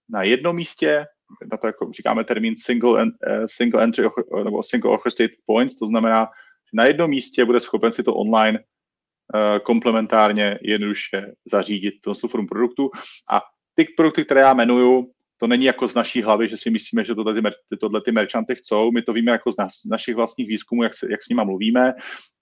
na 0.09 0.23
jednom 0.23 0.55
místě, 0.55 1.05
na 1.51 1.57
to 1.57 1.67
jako 1.67 1.91
říkáme 1.91 2.23
termín 2.23 2.53
single, 2.57 3.03
uh, 3.03 3.09
single 3.45 3.83
entry 3.83 4.09
nebo 4.43 4.63
single 4.63 4.91
orchestrated 4.91 5.37
point, 5.45 5.71
to 5.79 5.85
znamená 5.85 6.27
na 6.73 6.85
jednom 6.85 7.09
místě 7.09 7.45
bude 7.45 7.59
schopen 7.59 7.93
si 7.93 8.03
to 8.03 8.15
online 8.15 8.59
uh, 8.59 9.59
komplementárně 9.63 10.59
jednoduše 10.61 11.31
zařídit 11.45 11.93
tu 12.01 12.27
formu 12.27 12.47
produktu. 12.47 12.89
A 13.31 13.41
ty 13.75 13.85
produkty, 13.97 14.25
které 14.25 14.41
já 14.41 14.53
jmenuju, 14.53 15.11
to 15.37 15.47
není 15.47 15.65
jako 15.65 15.87
z 15.87 15.93
naší 15.93 16.21
hlavy, 16.21 16.49
že 16.49 16.57
si 16.57 16.69
myslíme, 16.69 17.05
že 17.05 17.15
tohle 17.15 17.33
ty, 17.69 17.77
tohle 17.77 18.01
ty 18.01 18.11
merchanty 18.11 18.55
chcou. 18.55 18.91
My 18.91 19.01
to 19.01 19.13
víme 19.13 19.31
jako 19.31 19.51
z, 19.51 19.57
nás, 19.57 19.73
z 19.73 19.89
našich 19.89 20.15
vlastních 20.15 20.47
výzkumů, 20.47 20.83
jak, 20.83 20.93
se, 20.93 21.07
jak 21.11 21.23
s 21.23 21.29
nimi 21.29 21.41
mluvíme. 21.45 21.93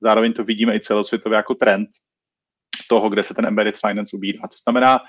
Zároveň 0.01 0.33
to 0.33 0.43
vidíme 0.43 0.75
i 0.75 0.79
celosvětově 0.79 1.35
jako 1.35 1.55
trend 1.55 1.89
toho, 2.89 3.09
kde 3.09 3.23
se 3.23 3.33
ten 3.33 3.45
embedded 3.45 3.77
finance 3.77 4.17
ubírá. 4.17 4.47
To 4.47 4.55
znamená, 4.63 4.99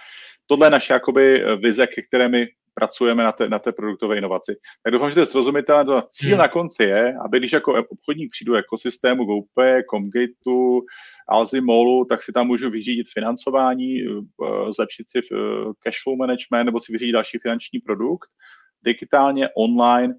tohle 0.46 0.66
je 0.66 0.70
naše 0.70 0.92
jakoby 0.92 1.44
vize, 1.56 1.86
ke 1.86 2.02
které 2.02 2.28
my 2.28 2.46
pracujeme 2.74 3.22
na 3.22 3.32
té, 3.32 3.48
na 3.48 3.58
té 3.58 3.72
produktové 3.72 4.18
inovaci. 4.18 4.56
Tak 4.82 4.92
doufám, 4.92 5.10
že 5.10 5.14
to 5.14 5.20
je 5.20 5.26
srozumitelné. 5.26 5.84
To 5.84 6.02
cíl 6.08 6.30
hmm. 6.30 6.38
na 6.38 6.48
konci 6.48 6.82
je, 6.82 7.14
aby 7.24 7.38
když 7.38 7.52
jako 7.52 7.84
obchodník 7.88 8.30
přijdu 8.30 8.54
ekosystému 8.54 9.24
GoPay, 9.24 9.82
Comgateu, 9.90 10.80
Alzi 11.28 11.60
Molu, 11.60 12.04
tak 12.04 12.22
si 12.22 12.32
tam 12.32 12.46
můžu 12.46 12.70
vyřídit 12.70 13.06
financování, 13.12 14.00
eh, 14.00 14.72
zlepšit 14.76 15.10
si 15.10 15.18
eh, 15.18 15.36
cashflow 15.84 16.16
management 16.16 16.66
nebo 16.66 16.80
si 16.80 16.92
vyřídit 16.92 17.12
další 17.12 17.38
finanční 17.38 17.78
produkt 17.78 18.28
digitálně, 18.82 19.48
online, 19.56 20.14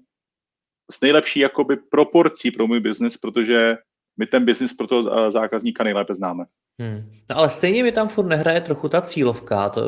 s 0.90 1.00
nejlepší 1.00 1.40
jakoby 1.40 1.76
proporcí 1.76 2.50
pro 2.50 2.66
můj 2.66 2.80
biznis, 2.80 3.16
protože 3.16 3.76
my 4.18 4.26
ten 4.26 4.44
biznis 4.44 4.74
pro 4.74 4.86
toho 4.86 5.30
zákazníka 5.30 5.84
nejlépe 5.84 6.14
známe. 6.14 6.44
Hmm. 6.80 7.10
No 7.30 7.36
ale 7.38 7.50
stejně 7.50 7.82
mi 7.82 7.92
tam 7.92 8.08
furt 8.08 8.26
nehraje 8.26 8.60
trochu 8.60 8.88
ta 8.88 9.00
cílovka, 9.00 9.68
to, 9.68 9.82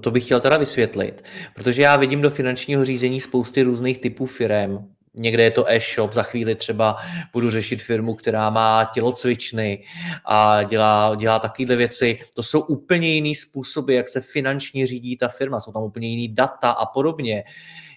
to 0.00 0.10
bych 0.10 0.24
chtěl 0.24 0.40
teda 0.40 0.56
vysvětlit, 0.56 1.24
protože 1.54 1.82
já 1.82 1.96
vidím 1.96 2.22
do 2.22 2.30
finančního 2.30 2.84
řízení 2.84 3.20
spousty 3.20 3.62
různých 3.62 3.98
typů 3.98 4.26
firm. 4.26 4.78
Někde 5.14 5.42
je 5.42 5.50
to 5.50 5.70
e-shop, 5.70 6.12
za 6.12 6.22
chvíli 6.22 6.54
třeba 6.54 6.96
budu 7.32 7.50
řešit 7.50 7.82
firmu, 7.82 8.14
která 8.14 8.50
má 8.50 8.90
tělocvičny 8.94 9.84
a 10.24 10.62
dělá, 10.62 11.14
dělá 11.14 11.38
takovéhle 11.38 11.76
věci. 11.76 12.18
To 12.34 12.42
jsou 12.42 12.60
úplně 12.60 13.08
jiný 13.08 13.34
způsoby, 13.34 13.96
jak 13.96 14.08
se 14.08 14.20
finančně 14.20 14.86
řídí 14.86 15.16
ta 15.16 15.28
firma, 15.28 15.60
jsou 15.60 15.72
tam 15.72 15.82
úplně 15.82 16.08
jiný 16.08 16.28
data 16.28 16.70
a 16.70 16.86
podobně. 16.86 17.44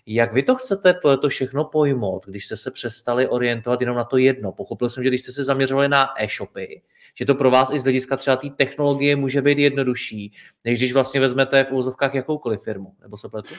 Jak 0.05 0.33
vy 0.33 0.43
to 0.43 0.55
chcete 0.55 0.93
tohleto 0.93 1.29
všechno 1.29 1.65
pojmout, 1.65 2.25
když 2.25 2.45
jste 2.45 2.55
se 2.55 2.71
přestali 2.71 3.27
orientovat 3.27 3.81
jenom 3.81 3.97
na 3.97 4.03
to 4.03 4.17
jedno? 4.17 4.51
Pochopil 4.51 4.89
jsem, 4.89 5.03
že 5.03 5.09
když 5.09 5.21
jste 5.21 5.31
se 5.31 5.43
zaměřovali 5.43 5.89
na 5.89 6.13
e-shopy, 6.17 6.81
že 7.15 7.25
to 7.25 7.35
pro 7.35 7.51
vás 7.51 7.71
i 7.71 7.79
z 7.79 7.83
hlediska 7.83 8.17
třeba 8.17 8.35
té 8.35 8.49
technologie 8.49 9.15
může 9.15 9.41
být 9.41 9.57
jednodušší, 9.57 10.33
než 10.65 10.79
když 10.79 10.93
vlastně 10.93 11.19
vezmete 11.19 11.63
v 11.63 11.71
úzovkách 11.71 12.15
jakoukoliv 12.15 12.61
firmu, 12.61 12.93
nebo 13.01 13.17
se 13.17 13.29
pletu? 13.29 13.55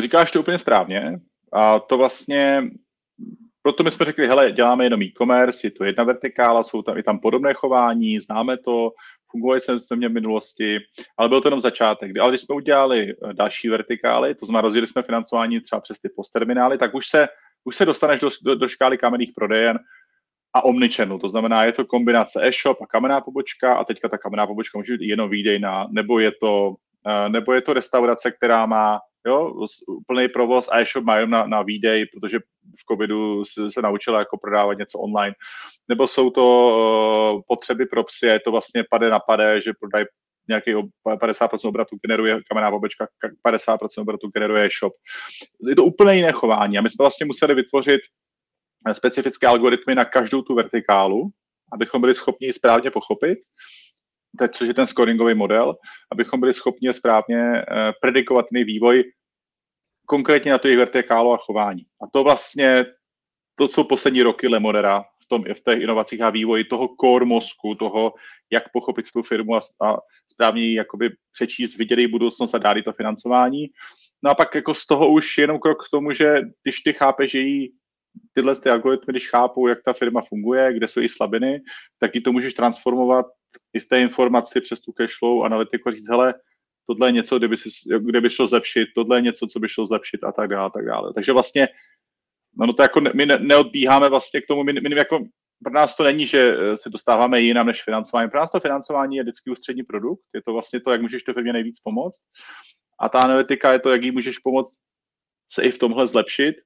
Říkáš 0.00 0.32
to 0.32 0.40
úplně 0.40 0.58
správně. 0.58 1.20
A 1.52 1.78
to 1.78 1.98
vlastně 1.98 2.62
proto 3.62 3.82
my 3.82 3.90
jsme 3.90 4.06
řekli, 4.06 4.26
hele, 4.26 4.52
děláme 4.52 4.84
jenom 4.84 5.02
e-commerce, 5.02 5.66
je 5.66 5.70
to 5.70 5.84
jedna 5.84 6.04
vertikála, 6.04 6.62
jsou 6.62 6.82
tam 6.82 6.98
i 6.98 7.02
tam 7.02 7.18
podobné 7.18 7.54
chování, 7.54 8.18
známe 8.18 8.56
to, 8.56 8.92
fungovali 9.32 9.60
jsme 9.60 9.74
v 9.74 9.78
země 9.78 10.08
v 10.08 10.12
minulosti, 10.12 10.78
ale 11.18 11.28
byl 11.28 11.40
to 11.40 11.48
jenom 11.48 11.60
začátek. 11.60 12.18
Ale 12.18 12.30
když 12.30 12.40
jsme 12.40 12.54
udělali 12.54 13.10
eh, 13.10 13.32
další 13.32 13.68
vertikály, 13.68 14.34
to 14.34 14.46
znamená 14.46 14.62
rozjeli 14.62 14.86
jsme 14.86 15.02
financování 15.02 15.60
třeba 15.60 15.80
přes 15.80 16.00
ty 16.00 16.08
postterminály, 16.16 16.78
tak 16.78 16.94
už 16.94 17.06
se, 17.06 17.28
už 17.64 17.76
se 17.76 17.84
dostaneš 17.84 18.20
do, 18.20 18.30
do, 18.42 18.54
do 18.54 18.68
škály 18.68 18.98
kamenných 18.98 19.32
prodejen, 19.34 19.78
a 20.54 20.64
omnichannel. 20.64 21.18
To 21.18 21.28
znamená, 21.28 21.64
je 21.64 21.72
to 21.72 21.84
kombinace 21.84 22.40
e-shop 22.48 22.82
a 22.82 22.86
kamenná 22.86 23.20
pobočka 23.20 23.74
a 23.74 23.84
teďka 23.84 24.08
ta 24.08 24.18
kamenná 24.18 24.46
pobočka 24.46 24.78
může 24.78 24.96
být 24.96 25.08
jenom 25.08 25.30
výdejná, 25.30 25.86
nebo 25.90 26.18
je 26.18 26.32
to, 26.40 26.68
uh, 26.68 27.28
nebo 27.28 27.52
je 27.52 27.60
to 27.60 27.72
restaurace, 27.72 28.30
která 28.30 28.66
má 28.66 29.00
jo, 29.26 29.54
úplný 29.88 30.28
provoz 30.28 30.68
a 30.72 30.80
e-shop 30.80 31.04
má 31.04 31.16
jenom 31.16 31.30
na, 31.30 31.46
na 31.46 31.62
výdej, 31.62 32.06
protože 32.06 32.38
v 32.80 32.92
covidu 32.92 33.44
se, 33.44 33.82
naučila 33.82 34.18
jako 34.18 34.38
prodávat 34.38 34.78
něco 34.78 34.98
online. 34.98 35.34
Nebo 35.88 36.08
jsou 36.08 36.30
to 36.30 36.44
uh, 37.34 37.40
potřeby 37.48 37.86
pro 37.86 38.04
psy 38.04 38.26
je 38.26 38.40
to 38.40 38.50
vlastně 38.50 38.84
pade 38.90 39.10
na 39.10 39.20
pade, 39.20 39.62
že 39.62 39.72
prodají 39.80 40.04
nějaký 40.48 40.74
50% 40.74 41.68
obratu 41.68 41.96
generuje 42.06 42.38
kamenná 42.48 42.70
pobočka, 42.70 43.06
50% 43.46 43.78
obratu 43.98 44.28
generuje 44.34 44.68
shop. 44.80 44.92
Je 45.68 45.76
to 45.76 45.84
úplně 45.84 46.14
jiné 46.14 46.32
chování 46.32 46.78
a 46.78 46.82
my 46.82 46.90
jsme 46.90 47.02
vlastně 47.02 47.26
museli 47.26 47.54
vytvořit 47.54 48.00
specifické 48.92 49.46
algoritmy 49.46 49.94
na 49.94 50.04
každou 50.04 50.42
tu 50.42 50.54
vertikálu, 50.54 51.30
abychom 51.72 52.00
byli 52.00 52.14
schopni 52.14 52.52
správně 52.52 52.90
pochopit, 52.90 53.38
což 54.52 54.68
je 54.68 54.74
ten 54.74 54.86
scoringový 54.86 55.34
model, 55.34 55.74
abychom 56.12 56.40
byli 56.40 56.54
schopni 56.54 56.92
správně 56.92 57.52
uh, 57.52 57.76
predikovat 58.00 58.46
ten 58.52 58.64
vývoj 58.64 59.04
konkrétně 60.06 60.50
na 60.50 60.58
to 60.58 60.68
jejich 60.68 60.78
vertikálu 60.78 61.32
a 61.32 61.36
chování. 61.36 61.86
A 62.02 62.06
to 62.12 62.24
vlastně, 62.24 62.84
to 63.54 63.68
jsou 63.68 63.84
poslední 63.84 64.22
roky 64.22 64.48
Lemodera 64.48 65.02
v, 65.02 65.26
tom, 65.28 65.44
v 65.44 65.60
těch 65.60 65.82
inovacích 65.82 66.20
a 66.20 66.30
vývoji 66.30 66.64
toho 66.64 66.88
core 67.00 67.24
mozku, 67.24 67.74
toho, 67.74 68.14
jak 68.50 68.72
pochopit 68.72 69.06
tu 69.12 69.22
firmu 69.22 69.54
a, 69.54 69.60
a 69.84 69.96
správně 70.32 70.74
jakoby 70.74 71.10
přečíst, 71.32 71.76
vidět 71.76 71.98
její 71.98 72.08
budoucnost 72.08 72.54
a 72.54 72.58
dát 72.58 72.76
to 72.84 72.92
financování. 72.92 73.66
No 74.22 74.30
a 74.30 74.34
pak 74.34 74.54
jako 74.54 74.74
z 74.74 74.86
toho 74.86 75.10
už 75.10 75.38
jenom 75.38 75.58
krok 75.58 75.78
k 75.86 75.90
tomu, 75.90 76.12
že 76.12 76.40
když 76.62 76.80
ty 76.80 76.92
chápeš, 76.92 77.30
že 77.30 77.38
jí 77.38 77.72
tyhle 78.32 78.56
ty 78.56 78.70
algoritmy, 78.70 79.12
když 79.12 79.30
chápou, 79.30 79.66
jak 79.66 79.82
ta 79.84 79.92
firma 79.92 80.20
funguje, 80.28 80.72
kde 80.72 80.88
jsou 80.88 81.00
její 81.00 81.08
slabiny, 81.08 81.60
tak 81.98 82.14
ji 82.14 82.20
to 82.20 82.32
můžeš 82.32 82.54
transformovat 82.54 83.26
i 83.74 83.80
v 83.80 83.88
té 83.88 84.00
informaci 84.00 84.60
přes 84.60 84.80
tu 84.80 84.92
cashflow 84.92 85.44
analytiku 85.44 85.88
a 85.88 85.92
říct, 85.92 86.08
hele, 86.08 86.34
tohle 86.86 87.08
je 87.08 87.12
něco, 87.12 87.38
kde 87.38 87.48
by, 87.48 87.56
si, 87.56 87.68
kde 87.98 88.20
by 88.20 88.30
šlo 88.30 88.48
zlepšit, 88.48 88.88
tohle 88.94 89.16
je 89.16 89.22
něco, 89.22 89.46
co 89.46 89.60
by 89.60 89.68
šlo 89.68 89.86
zlepšit 89.86 90.24
a 90.24 90.32
tak 90.32 90.50
dále, 90.50 90.66
a 90.66 90.70
tak 90.70 90.84
dále. 90.84 91.14
Takže 91.14 91.32
vlastně, 91.32 91.68
no, 92.58 92.66
no 92.66 92.72
to 92.72 92.82
jako 92.82 93.00
ne, 93.00 93.10
my 93.14 93.26
ne, 93.26 93.38
neodbíháme 93.38 94.08
vlastně 94.08 94.40
k 94.40 94.46
tomu, 94.46 94.64
my, 94.64 94.72
my 94.72 94.96
jako, 94.96 95.24
pro 95.64 95.72
nás 95.72 95.96
to 95.96 96.04
není, 96.04 96.26
že 96.26 96.56
eh, 96.58 96.76
se 96.76 96.90
dostáváme 96.90 97.40
jinam 97.40 97.66
než 97.66 97.82
financování. 97.82 98.30
Pro 98.30 98.40
nás 98.40 98.52
to 98.52 98.60
financování 98.60 99.16
je 99.16 99.22
vždycky 99.22 99.50
ústřední 99.50 99.82
produkt, 99.82 100.22
je 100.34 100.42
to 100.42 100.52
vlastně 100.52 100.80
to, 100.80 100.90
jak 100.90 101.02
můžeš 101.02 101.22
to 101.22 101.34
firmě 101.34 101.52
nejvíc 101.52 101.80
pomoct. 101.80 102.22
A 103.00 103.08
ta 103.08 103.20
analytika 103.20 103.72
je 103.72 103.78
to, 103.78 103.90
jak 103.90 104.02
jí 104.02 104.10
můžeš 104.10 104.38
pomoct 104.38 104.80
se 105.52 105.62
i 105.62 105.70
v 105.70 105.78
tomhle 105.78 106.06
zlepšit, 106.06 106.56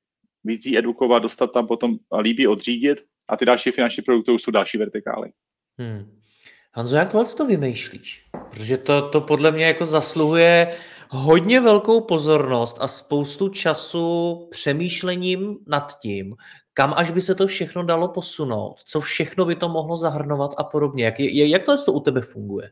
víc 0.44 0.66
jí 0.66 0.78
edukovat, 0.78 1.22
dostat 1.22 1.52
tam 1.52 1.66
potom 1.66 1.96
líbí 2.20 2.46
odřídit 2.46 3.04
a 3.28 3.36
ty 3.36 3.44
další 3.44 3.70
finanční 3.70 4.02
produkty 4.02 4.32
už 4.32 4.42
jsou 4.42 4.50
další 4.50 4.78
vertikály. 4.78 5.32
Hmm. 5.78 6.15
Hanzo, 6.76 6.96
jak 6.96 7.12
tohle 7.12 7.26
to 7.26 7.46
vymýšlíš? 7.46 8.24
Protože 8.50 8.78
to, 8.78 9.08
to 9.08 9.20
podle 9.20 9.52
mě 9.52 9.66
jako 9.66 9.84
zasluhuje 9.84 10.76
hodně 11.08 11.60
velkou 11.60 12.00
pozornost 12.00 12.76
a 12.80 12.88
spoustu 12.88 13.48
času 13.48 14.48
přemýšlením 14.50 15.58
nad 15.66 15.98
tím, 15.98 16.36
kam 16.74 16.94
až 16.96 17.10
by 17.10 17.20
se 17.20 17.34
to 17.34 17.46
všechno 17.46 17.84
dalo 17.84 18.08
posunout, 18.08 18.76
co 18.84 19.00
všechno 19.00 19.44
by 19.44 19.54
to 19.54 19.68
mohlo 19.68 19.96
zahrnovat 19.96 20.54
a 20.58 20.64
podobně. 20.64 21.04
Jak, 21.04 21.20
jak 21.20 21.64
tohle 21.64 21.84
to 21.84 21.92
u 21.92 22.00
tebe 22.00 22.20
funguje? 22.20 22.70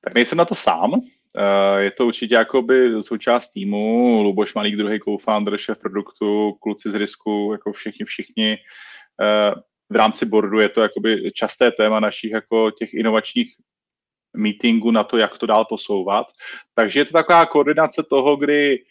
Tak 0.00 0.14
nejsem 0.14 0.38
na 0.38 0.44
to 0.44 0.54
sám. 0.54 0.92
Eh, 1.36 1.80
je 1.80 1.90
to 1.90 2.06
určitě 2.06 2.34
jakoby 2.34 3.02
součást 3.02 3.50
týmu. 3.50 4.22
Luboš 4.22 4.54
Malík, 4.54 4.76
druhý 4.76 5.00
co-founder, 5.00 5.58
šéf 5.58 5.78
produktu, 5.78 6.52
kluci 6.52 6.90
z 6.90 6.94
risku, 6.94 7.48
jako 7.52 7.72
všichni, 7.72 8.04
všichni. 8.04 8.58
V 9.90 9.96
rámci 9.96 10.26
boardu 10.26 10.60
je 10.60 10.68
to 10.68 10.82
jakoby 10.82 11.32
časté 11.32 11.70
téma 11.70 12.00
našich 12.00 12.30
jako 12.30 12.70
těch 12.70 12.94
inovačních 12.94 13.54
meetingů 14.36 14.90
na 14.90 15.04
to, 15.04 15.18
jak 15.18 15.38
to 15.38 15.46
dál 15.46 15.64
posouvat. 15.64 16.26
Takže 16.74 17.00
je 17.00 17.04
to 17.04 17.12
taková 17.12 17.46
koordinace 17.46 18.02
toho, 18.10 18.36
kdy 18.36 18.84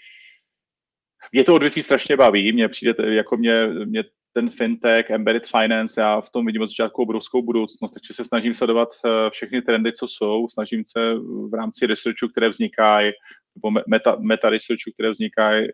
je 1.32 1.44
to 1.44 1.56
odvětví 1.56 1.84
strašně 1.84 2.18
baví, 2.18 2.52
mně 2.52 2.68
přijde, 2.68 2.94
jako 3.16 3.38
mě, 3.38 3.68
mě 3.68 4.04
ten 4.34 4.50
fintech, 4.50 5.10
embedded 5.10 5.48
finance, 5.48 6.02
já 6.02 6.22
v 6.22 6.30
tom 6.30 6.46
vidím 6.46 6.62
od 6.62 6.68
začátku 6.68 7.02
obrovskou 7.02 7.42
budoucnost, 7.42 7.92
takže 7.92 8.14
se 8.14 8.26
snažím 8.26 8.54
sledovat 8.54 8.90
eh, 9.06 9.30
všechny 9.30 9.62
trendy, 9.62 9.92
co 9.94 10.08
jsou, 10.08 10.48
snažím 10.50 10.84
se 10.88 11.14
v 11.50 11.54
rámci 11.54 11.86
researchu, 11.86 12.28
které 12.28 12.50
vznikají, 12.50 13.12
nebo 13.56 13.82
meta, 13.88 14.16
meta 14.20 14.50
researchu, 14.50 14.92
které 14.94 15.10
vznikají, 15.10 15.68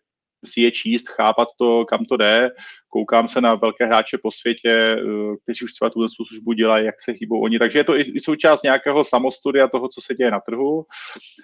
si 0.45 0.61
je 0.61 0.71
číst, 0.71 1.09
chápat 1.09 1.47
to, 1.57 1.85
kam 1.85 2.05
to 2.05 2.17
jde. 2.17 2.49
Koukám 2.89 3.27
se 3.27 3.41
na 3.41 3.55
velké 3.55 3.85
hráče 3.85 4.17
po 4.23 4.31
světě, 4.31 4.69
eh, 4.69 5.35
kteří 5.43 5.65
už 5.65 5.73
třeba 5.73 5.89
tuhle 5.89 6.07
službu 6.09 6.53
dělají, 6.53 6.85
jak 6.85 7.01
se 7.01 7.13
chýbou 7.13 7.41
oni. 7.41 7.59
Takže 7.59 7.79
je 7.79 7.83
to 7.83 7.99
i 7.99 8.19
součást 8.19 8.63
nějakého 8.63 9.03
samostudia 9.03 9.67
toho, 9.67 9.87
co 9.87 10.01
se 10.01 10.15
děje 10.15 10.31
na 10.31 10.39
trhu. 10.39 10.85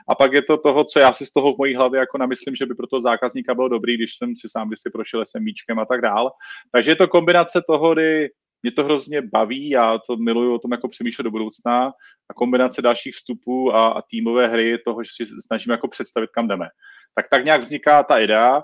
A 0.09 0.15
pak 0.15 0.33
je 0.33 0.41
to 0.41 0.57
toho, 0.57 0.83
co 0.83 0.99
já 0.99 1.13
si 1.13 1.25
z 1.25 1.31
toho 1.31 1.53
v 1.53 1.57
mojí 1.59 1.75
hlavě 1.75 1.99
jako 1.99 2.17
namyslím, 2.17 2.55
že 2.55 2.65
by 2.65 2.75
pro 2.75 2.87
toho 2.87 3.01
zákazníka 3.01 3.55
bylo 3.55 3.67
dobrý, 3.67 3.97
když 3.97 4.17
jsem 4.17 4.35
si 4.35 4.47
sám 4.49 4.69
si 4.75 4.89
prošel 4.89 5.25
SMBčkem 5.25 5.79
a 5.79 5.85
tak 5.85 6.01
dál. 6.01 6.31
Takže 6.71 6.91
je 6.91 6.95
to 6.95 7.07
kombinace 7.07 7.61
toho, 7.67 7.93
kdy 7.93 8.29
mě 8.63 8.71
to 8.71 8.83
hrozně 8.83 9.21
baví, 9.21 9.69
já 9.69 9.97
to 9.97 10.17
miluju 10.17 10.55
o 10.55 10.59
tom 10.59 10.71
jako 10.71 10.87
přemýšlet 10.87 11.23
do 11.23 11.31
budoucna 11.31 11.91
a 12.29 12.33
kombinace 12.33 12.81
dalších 12.81 13.15
vstupů 13.15 13.75
a, 13.75 13.87
a 13.87 14.01
týmové 14.01 14.47
hry 14.47 14.77
toho, 14.85 15.03
že 15.03 15.09
si 15.13 15.25
snažíme 15.47 15.73
jako 15.73 15.87
představit, 15.87 16.29
kam 16.33 16.47
jdeme. 16.47 16.65
Tak 17.15 17.25
tak 17.29 17.45
nějak 17.45 17.61
vzniká 17.61 18.03
ta 18.03 18.19
idea, 18.19 18.61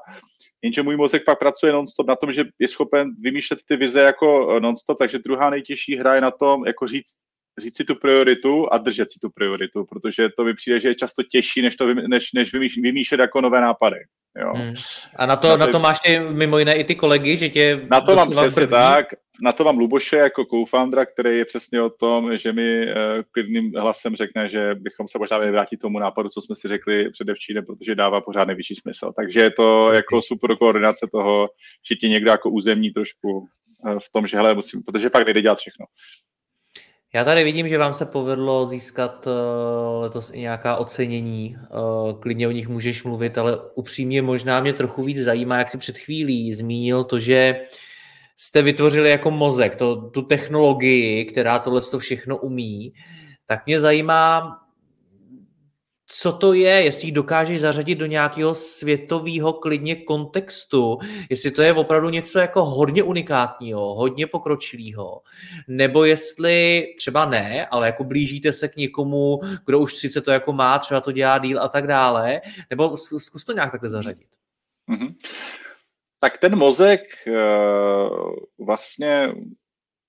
jenže 0.61 0.83
můj 0.83 0.97
mozek 0.97 1.25
pak 1.25 1.39
pracuje 1.39 1.73
nonstop 1.73 2.07
na 2.07 2.15
tom, 2.15 2.31
že 2.31 2.43
je 2.59 2.67
schopen 2.67 3.11
vymýšlet 3.19 3.59
ty 3.67 3.75
vize 3.75 4.01
jako 4.01 4.59
nonstop, 4.59 4.97
takže 4.97 5.19
druhá 5.19 5.49
nejtěžší 5.49 5.95
hra 5.95 6.15
je 6.15 6.21
na 6.21 6.31
tom, 6.31 6.65
jako 6.65 6.87
říct, 6.87 7.15
říct 7.59 7.77
si 7.77 7.83
tu 7.83 7.95
prioritu 7.95 8.73
a 8.73 8.77
držet 8.77 9.11
si 9.11 9.19
tu 9.19 9.29
prioritu, 9.29 9.85
protože 9.85 10.29
to 10.37 10.43
mi 10.43 10.53
přijde, 10.53 10.79
že 10.79 10.87
je 10.87 10.95
často 10.95 11.23
těžší, 11.23 11.61
než, 11.61 11.75
to, 11.75 11.93
než, 11.93 12.33
než 12.33 12.51
vymýšlet 12.77 13.19
jako 13.19 13.41
nové 13.41 13.61
nápady. 13.61 13.97
Jo. 14.39 14.53
Hmm. 14.55 14.73
A 15.15 15.25
na 15.25 15.35
to, 15.35 15.47
na, 15.47 15.53
to, 15.53 15.57
na 15.57 15.67
to 15.67 15.79
máš 15.79 15.99
ty, 15.99 16.19
mimo 16.19 16.59
jiné 16.59 16.75
i 16.75 16.83
ty 16.83 16.95
kolegy, 16.95 17.37
že 17.37 17.49
tě... 17.49 17.87
Na 17.91 18.01
to 18.01 18.15
mám 18.15 18.31
přesně 18.31 18.61
brzdí. 18.61 18.71
tak, 18.71 19.05
na 19.41 19.51
to 19.51 19.63
mám 19.63 19.77
Luboše 19.77 20.17
jako 20.17 20.45
co-foundera, 20.45 21.05
který 21.05 21.37
je 21.37 21.45
přesně 21.45 21.81
o 21.81 21.89
tom, 21.89 22.37
že 22.37 22.53
mi 22.53 22.85
uh, 22.85 22.93
klidným 23.31 23.71
hlasem 23.75 24.15
řekne, 24.15 24.49
že 24.49 24.75
bychom 24.75 25.07
se 25.07 25.17
možná 25.17 25.37
vrátit 25.37 25.77
tomu 25.77 25.99
nápadu, 25.99 26.29
co 26.29 26.41
jsme 26.41 26.55
si 26.55 26.67
řekli 26.67 27.09
předevčírem, 27.09 27.65
protože 27.65 27.95
dává 27.95 28.21
pořád 28.21 28.45
největší 28.45 28.75
smysl. 28.75 29.13
Takže 29.15 29.39
je 29.39 29.51
to 29.51 29.93
jako 29.93 30.21
super 30.21 30.57
koordinace 30.57 31.07
toho, 31.11 31.49
že 31.89 31.95
ti 31.95 32.09
někdo 32.09 32.31
jako 32.31 32.49
územní 32.49 32.91
trošku 32.91 33.37
uh, 33.37 33.99
v 33.99 34.09
tom, 34.11 34.27
že 34.27 34.37
hele, 34.37 34.55
musím, 34.55 34.83
protože 34.83 35.09
pak 35.09 35.25
nejde 35.25 35.41
dělat 35.41 35.59
všechno. 35.59 35.85
Já 37.15 37.23
tady 37.23 37.43
vidím, 37.43 37.67
že 37.67 37.77
vám 37.77 37.93
se 37.93 38.05
povedlo 38.05 38.65
získat 38.65 39.27
uh, 39.27 39.33
letos 40.01 40.31
i 40.33 40.39
nějaká 40.39 40.75
ocenění. 40.75 41.57
Uh, 41.57 42.19
klidně 42.19 42.47
o 42.47 42.51
nich 42.51 42.67
můžeš 42.67 43.03
mluvit, 43.03 43.37
ale 43.37 43.59
upřímně 43.75 44.21
možná 44.21 44.59
mě 44.59 44.73
trochu 44.73 45.03
víc 45.03 45.17
zajímá, 45.17 45.57
jak 45.57 45.69
si 45.69 45.77
před 45.77 45.97
chvílí 45.97 46.53
zmínil 46.53 47.03
to, 47.03 47.19
že 47.19 47.61
jste 48.37 48.61
vytvořili 48.61 49.09
jako 49.09 49.31
mozek, 49.31 49.75
to, 49.75 49.95
tu 49.95 50.21
technologii, 50.21 51.25
která 51.25 51.59
tohle 51.59 51.81
všechno 51.97 52.37
umí, 52.37 52.93
tak 53.47 53.65
mě 53.65 53.79
zajímá, 53.79 54.57
co 56.15 56.33
to 56.33 56.53
je, 56.53 56.69
jestli 56.69 57.07
ji 57.07 57.11
dokážeš 57.11 57.59
zařadit 57.59 57.95
do 57.95 58.05
nějakého 58.05 58.55
světového 58.55 59.53
klidně 59.53 59.95
kontextu, 59.95 60.97
jestli 61.29 61.51
to 61.51 61.61
je 61.61 61.73
opravdu 61.73 62.09
něco 62.09 62.39
jako 62.39 62.65
hodně 62.65 63.03
unikátního, 63.03 63.95
hodně 63.95 64.27
pokročilého, 64.27 65.21
nebo 65.67 66.03
jestli 66.03 66.87
třeba 66.97 67.25
ne, 67.25 67.65
ale 67.65 67.87
jako 67.87 68.03
blížíte 68.03 68.53
se 68.53 68.67
k 68.67 68.75
někomu, 68.75 69.39
kdo 69.65 69.79
už 69.79 69.95
sice 69.95 70.21
to 70.21 70.31
jako 70.31 70.53
má, 70.53 70.79
třeba 70.79 71.01
to 71.01 71.11
dělá 71.11 71.37
díl 71.37 71.61
a 71.61 71.67
tak 71.67 71.87
dále, 71.87 72.41
nebo 72.69 72.97
zkus 72.97 73.45
to 73.45 73.53
nějak 73.53 73.71
takhle 73.71 73.89
zařadit. 73.89 74.29
Mm-hmm. 74.89 75.15
Tak 76.19 76.37
ten 76.37 76.55
mozek 76.55 77.01
uh, 77.27 78.65
vlastně 78.65 79.33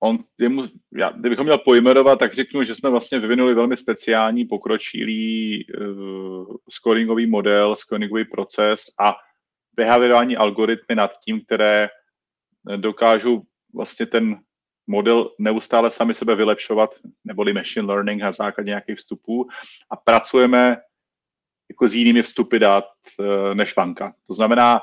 on, 0.05 0.19
jemu, 0.41 0.67
já, 0.97 1.11
kdybychom 1.11 1.45
měl 1.45 1.59
pojmenovat, 1.59 2.19
tak 2.19 2.35
řeknu, 2.35 2.63
že 2.63 2.75
jsme 2.75 2.91
vlastně 2.91 3.19
vyvinuli 3.19 3.55
velmi 3.55 3.77
speciální 3.77 4.45
pokročilý 4.45 5.67
uh, 5.67 6.57
scoringový 6.71 7.27
model, 7.27 7.77
scoringový 7.77 8.25
proces 8.25 8.85
a 9.01 9.15
behaviorální 9.77 10.37
algoritmy 10.37 10.95
nad 10.95 11.11
tím, 11.25 11.45
které 11.45 11.89
dokážou 12.77 13.43
vlastně 13.75 14.07
ten 14.07 14.41
model 14.87 15.31
neustále 15.39 15.91
sami 15.91 16.15
sebe 16.15 16.35
vylepšovat, 16.35 16.91
neboli 17.25 17.53
machine 17.53 17.87
learning 17.87 18.23
na 18.23 18.33
základě 18.33 18.69
nějakých 18.69 18.99
vstupů 18.99 19.49
a 19.91 19.97
pracujeme 19.97 20.77
jako 21.71 21.89
s 21.89 21.95
jinými 21.95 22.23
vstupy 22.23 22.59
dát 22.59 22.85
uh, 23.19 23.55
než 23.55 23.75
banka. 23.75 24.15
To 24.27 24.35
znamená, 24.35 24.81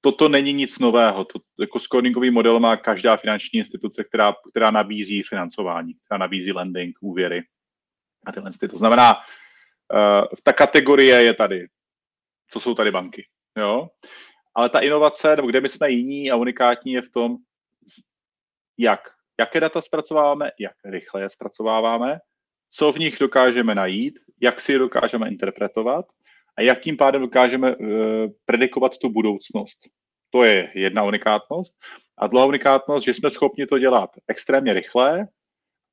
toto 0.00 0.28
není 0.28 0.52
nic 0.52 0.78
nového. 0.78 1.24
To, 1.24 1.38
jako 1.60 1.80
scoringový 1.80 2.30
model 2.30 2.60
má 2.60 2.76
každá 2.76 3.16
finanční 3.16 3.58
instituce, 3.58 4.04
která, 4.04 4.34
která 4.50 4.70
nabízí 4.70 5.22
financování, 5.22 5.94
která 5.94 6.18
nabízí 6.18 6.52
lending, 6.52 6.98
úvěry 7.00 7.42
a 8.26 8.32
tyhle. 8.32 8.50
To 8.70 8.76
znamená, 8.76 9.16
uh, 9.16 10.24
ta 10.42 10.52
kategorie 10.52 11.22
je 11.22 11.34
tady. 11.34 11.66
Co 12.50 12.60
jsou 12.60 12.74
tady 12.74 12.90
banky? 12.90 13.26
Jo? 13.56 13.88
Ale 14.54 14.68
ta 14.68 14.80
inovace, 14.80 15.36
nebo 15.36 15.48
kde 15.48 15.60
my 15.60 15.68
jsme 15.68 15.90
jiní 15.90 16.30
a 16.30 16.36
unikátní, 16.36 16.92
je 16.92 17.02
v 17.02 17.10
tom, 17.10 17.36
jak, 18.78 19.00
jaké 19.40 19.60
data 19.60 19.80
zpracováváme, 19.80 20.50
jak 20.58 20.72
rychle 20.84 21.22
je 21.22 21.30
zpracováváme, 21.30 22.18
co 22.70 22.92
v 22.92 22.98
nich 22.98 23.18
dokážeme 23.18 23.74
najít, 23.74 24.18
jak 24.40 24.60
si 24.60 24.72
je 24.72 24.78
dokážeme 24.78 25.28
interpretovat 25.28 26.04
a 26.58 26.62
jak 26.62 26.80
tím 26.80 26.96
pádem 26.96 27.22
dokážeme 27.22 27.76
uh, 27.76 27.86
predikovat 28.44 28.98
tu 28.98 29.08
budoucnost. 29.08 29.78
To 30.30 30.44
je 30.44 30.70
jedna 30.74 31.04
unikátnost. 31.04 31.76
A 32.18 32.26
druhá 32.26 32.44
unikátnost, 32.44 33.04
že 33.04 33.14
jsme 33.14 33.30
schopni 33.30 33.66
to 33.66 33.78
dělat 33.78 34.10
extrémně 34.28 34.72
rychle 34.72 35.26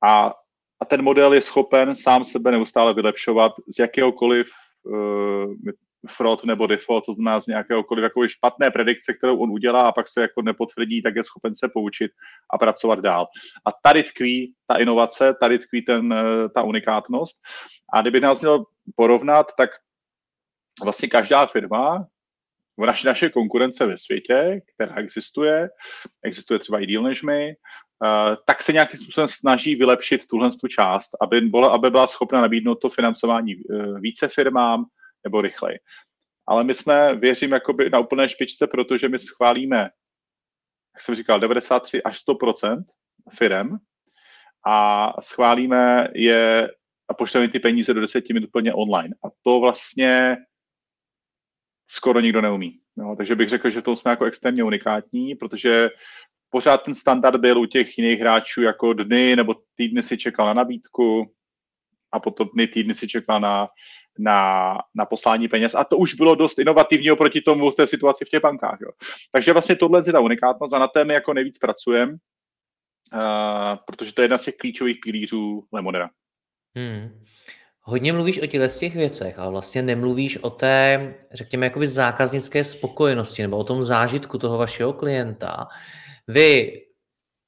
a, 0.04 0.32
a 0.80 0.84
ten 0.84 1.02
model 1.02 1.34
je 1.34 1.42
schopen 1.42 1.94
sám 1.94 2.24
sebe 2.24 2.50
neustále 2.50 2.94
vylepšovat 2.94 3.52
z 3.76 3.78
jakéhokoliv 3.78 4.46
uh, 4.84 5.54
fraud 6.10 6.44
nebo 6.44 6.66
default, 6.66 7.04
to 7.06 7.12
znamená 7.12 7.40
z 7.40 7.46
nějakéhokoliv 7.46 8.02
jako 8.02 8.28
špatné 8.28 8.70
predikce, 8.70 9.14
kterou 9.14 9.38
on 9.38 9.50
udělá 9.50 9.88
a 9.88 9.92
pak 9.92 10.08
se 10.08 10.20
jako 10.20 10.42
nepotvrdí, 10.42 11.02
tak 11.02 11.16
je 11.16 11.24
schopen 11.24 11.54
se 11.54 11.68
poučit 11.68 12.10
a 12.54 12.58
pracovat 12.58 13.00
dál. 13.00 13.26
A 13.64 13.70
tady 13.82 14.02
tkví 14.02 14.54
ta 14.66 14.76
inovace, 14.76 15.34
tady 15.40 15.58
tkví 15.58 15.84
ten, 15.84 16.12
eh, 16.12 16.48
ta 16.48 16.62
unikátnost. 16.62 17.36
A 17.92 18.00
kdyby 18.00 18.20
nás 18.20 18.40
měl 18.40 18.64
porovnat, 18.96 19.46
tak 19.58 19.70
vlastně 20.84 21.08
každá 21.08 21.46
firma, 21.46 22.06
naše, 22.86 23.08
naše 23.08 23.30
konkurence 23.30 23.86
ve 23.86 23.98
světě, 23.98 24.60
která 24.74 24.96
existuje, 24.96 25.68
existuje 26.22 26.58
třeba 26.58 26.80
i 26.80 26.86
díl 26.86 27.02
než 27.02 27.22
my, 27.22 27.54
uh, 28.04 28.34
tak 28.46 28.62
se 28.62 28.72
nějakým 28.72 29.00
způsobem 29.00 29.28
snaží 29.28 29.74
vylepšit 29.74 30.26
tuhle 30.26 30.50
tu 30.60 30.68
část, 30.68 31.10
aby 31.20 31.40
byla, 31.40 31.68
aby 31.68 31.90
byla 31.90 32.06
schopna 32.06 32.40
nabídnout 32.40 32.74
to 32.74 32.90
financování 32.90 33.56
uh, 33.56 34.00
více 34.00 34.28
firmám 34.28 34.84
nebo 35.24 35.40
rychleji. 35.40 35.78
Ale 36.48 36.64
my 36.64 36.74
jsme, 36.74 37.14
věřím, 37.14 37.52
jakoby 37.52 37.90
na 37.90 37.98
úplné 37.98 38.28
špičce, 38.28 38.66
protože 38.66 39.08
my 39.08 39.18
schválíme, 39.18 39.78
jak 40.94 41.00
jsem 41.00 41.14
říkal, 41.14 41.40
93 41.40 42.02
až 42.02 42.18
100% 42.28 42.84
firem 43.34 43.78
a 44.66 45.12
schválíme 45.22 46.08
je 46.14 46.70
a 47.08 47.14
pošleme 47.14 47.48
ty 47.48 47.58
peníze 47.58 47.94
do 47.94 48.00
10 48.00 48.28
minut 48.28 48.46
úplně 48.46 48.74
online. 48.74 49.14
A 49.24 49.28
to 49.42 49.60
vlastně 49.60 50.36
skoro 51.86 52.20
nikdo 52.20 52.40
neumí. 52.40 52.78
No, 52.96 53.16
takže 53.16 53.34
bych 53.34 53.48
řekl, 53.48 53.70
že 53.70 53.82
to 53.82 53.96
jsme 53.96 54.10
jako 54.10 54.24
extrémně 54.24 54.64
unikátní, 54.64 55.34
protože 55.34 55.90
pořád 56.50 56.82
ten 56.82 56.94
standard 56.94 57.40
byl 57.40 57.60
u 57.60 57.66
těch 57.66 57.98
jiných 57.98 58.20
hráčů 58.20 58.62
jako 58.62 58.92
dny 58.92 59.36
nebo 59.36 59.54
týdny 59.74 60.02
si 60.02 60.18
čekal 60.18 60.46
na 60.46 60.54
nabídku 60.54 61.32
a 62.12 62.20
potom 62.20 62.48
dny, 62.54 62.66
týdny 62.66 62.94
si 62.94 63.08
čekal 63.08 63.40
na, 63.40 63.68
na, 64.18 64.72
na 64.94 65.06
poslání 65.06 65.48
peněz. 65.48 65.74
A 65.74 65.84
to 65.84 65.96
už 65.96 66.14
bylo 66.14 66.34
dost 66.34 66.58
inovativní 66.58 67.10
oproti 67.10 67.40
tomu 67.40 67.70
té 67.70 67.86
situaci 67.86 68.24
v 68.24 68.28
těch 68.28 68.42
bankách. 68.42 68.78
Jo. 68.80 68.90
Takže 69.32 69.52
vlastně 69.52 69.76
tohle 69.76 70.02
je 70.06 70.12
ta 70.12 70.20
unikátnost 70.20 70.74
a 70.74 70.78
na 70.78 70.88
té 70.88 71.04
my 71.04 71.14
jako 71.14 71.34
nejvíc 71.34 71.58
pracujeme, 71.58 72.12
uh, 72.12 73.76
protože 73.86 74.12
to 74.12 74.22
je 74.22 74.24
jedna 74.24 74.38
z 74.38 74.44
těch 74.44 74.56
klíčových 74.56 74.96
pilířů 75.02 75.66
Lemonera. 75.72 76.10
Hmm. 76.76 77.24
Hodně 77.88 78.12
mluvíš 78.12 78.42
o 78.42 78.46
těchto 78.46 78.78
těch 78.78 78.94
věcech, 78.94 79.38
ale 79.38 79.50
vlastně 79.50 79.82
nemluvíš 79.82 80.36
o 80.36 80.50
té, 80.50 81.14
řekněme, 81.32 81.66
jakoby 81.66 81.88
zákaznické 81.88 82.64
spokojenosti 82.64 83.42
nebo 83.42 83.56
o 83.56 83.64
tom 83.64 83.82
zážitku 83.82 84.38
toho 84.38 84.58
vašeho 84.58 84.92
klienta. 84.92 85.68
Vy 86.28 86.72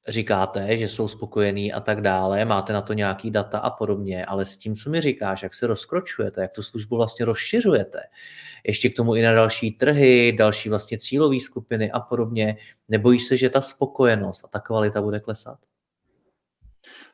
říkáte, 0.08 0.76
že 0.76 0.88
jsou 0.88 1.08
spokojení 1.08 1.72
a 1.72 1.80
tak 1.80 2.00
dále, 2.00 2.44
máte 2.44 2.72
na 2.72 2.80
to 2.80 2.92
nějaký 2.92 3.30
data 3.30 3.58
a 3.58 3.70
podobně, 3.70 4.24
ale 4.24 4.44
s 4.44 4.56
tím, 4.56 4.74
co 4.74 4.90
mi 4.90 5.00
říkáš, 5.00 5.42
jak 5.42 5.54
se 5.54 5.66
rozkročujete, 5.66 6.42
jak 6.42 6.52
tu 6.52 6.62
službu 6.62 6.96
vlastně 6.96 7.24
rozšiřujete, 7.24 8.00
ještě 8.66 8.88
k 8.88 8.96
tomu 8.96 9.14
i 9.14 9.22
na 9.22 9.32
další 9.32 9.70
trhy, 9.70 10.32
další 10.32 10.68
vlastně 10.68 10.98
cílové 10.98 11.40
skupiny 11.40 11.90
a 11.90 12.00
podobně, 12.00 12.56
nebojíš 12.88 13.24
se, 13.24 13.36
že 13.36 13.50
ta 13.50 13.60
spokojenost 13.60 14.44
a 14.44 14.48
ta 14.48 14.60
kvalita 14.60 15.02
bude 15.02 15.20
klesat? 15.20 15.58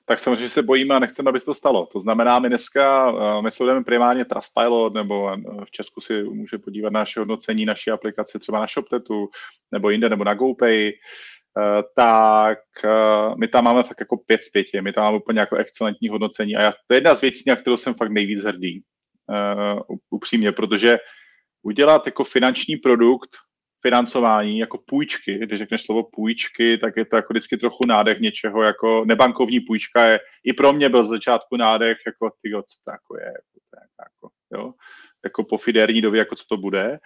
Tak 0.06 0.18
samozřejmě 0.18 0.48
se 0.48 0.62
bojíme 0.62 0.94
a 0.94 0.98
nechceme, 0.98 1.28
aby 1.28 1.40
se 1.40 1.46
to 1.46 1.54
stalo. 1.54 1.86
To 1.86 2.00
znamená, 2.00 2.38
my 2.38 2.48
dneska, 2.48 3.12
eh, 3.12 3.42
my 3.42 3.50
sledujeme 3.50 3.84
primárně 3.84 4.24
Trustpilot, 4.24 4.94
nebo 4.94 5.32
eh, 5.32 5.64
v 5.64 5.70
Česku 5.70 6.00
si 6.00 6.22
může 6.22 6.58
podívat 6.58 6.92
na 6.92 7.00
naše 7.00 7.20
hodnocení 7.20 7.64
naší 7.64 7.90
aplikace 7.90 8.38
třeba 8.38 8.60
na 8.60 8.66
ShopTetu, 8.66 9.28
nebo 9.72 9.90
jinde, 9.90 10.08
nebo 10.08 10.24
na 10.24 10.34
GoPay, 10.34 10.88
eh, 10.88 11.82
tak 11.96 12.58
my 13.38 13.48
tam 13.48 13.64
máme 13.64 13.82
fakt 13.82 14.00
jako 14.00 14.16
pět 14.16 14.42
z 14.42 14.50
pěti, 14.50 14.80
my 14.80 14.92
tam 14.92 15.04
máme 15.04 15.16
úplně 15.16 15.40
jako 15.40 15.56
excelentní 15.56 16.08
hodnocení. 16.08 16.56
A 16.56 16.62
já, 16.62 16.72
to 16.72 16.94
je 16.94 16.96
jedna 16.96 17.14
z 17.14 17.20
věcí, 17.20 17.42
na 17.46 17.56
kterou 17.56 17.76
jsem 17.76 17.94
fakt 17.94 18.10
nejvíc 18.10 18.42
hrdý, 18.42 18.82
upřímně, 20.10 20.52
protože 20.52 20.98
udělat 21.62 22.06
jako 22.06 22.24
finanční 22.24 22.76
produkt 22.76 23.36
financování 23.86 24.58
jako 24.58 24.78
půjčky, 24.86 25.38
když 25.38 25.58
řekneš 25.58 25.84
slovo 25.84 26.02
půjčky, 26.02 26.78
tak 26.78 26.96
je 26.96 27.04
to 27.04 27.16
jako 27.16 27.32
vždycky 27.32 27.56
trochu 27.56 27.86
nádech 27.86 28.20
něčeho, 28.20 28.62
jako 28.62 29.04
nebankovní 29.04 29.60
půjčka 29.60 30.04
je, 30.04 30.20
i 30.44 30.52
pro 30.52 30.72
mě 30.72 30.88
byl 30.88 31.04
z 31.04 31.08
začátku 31.08 31.56
nádech, 31.56 31.98
jako 32.06 32.30
ty, 32.42 32.50
co 32.50 32.76
to 32.84 32.90
jako 32.90 33.18
je, 33.18 33.26
jako, 33.26 33.58
to 33.70 33.76
je 33.76 33.86
jako, 34.04 34.28
jo, 34.54 34.72
jako 35.24 35.44
po 35.44 35.58
fiderní 35.58 36.00
době, 36.00 36.18
jako 36.18 36.36
co 36.36 36.44
to 36.48 36.56
bude. 36.56 36.98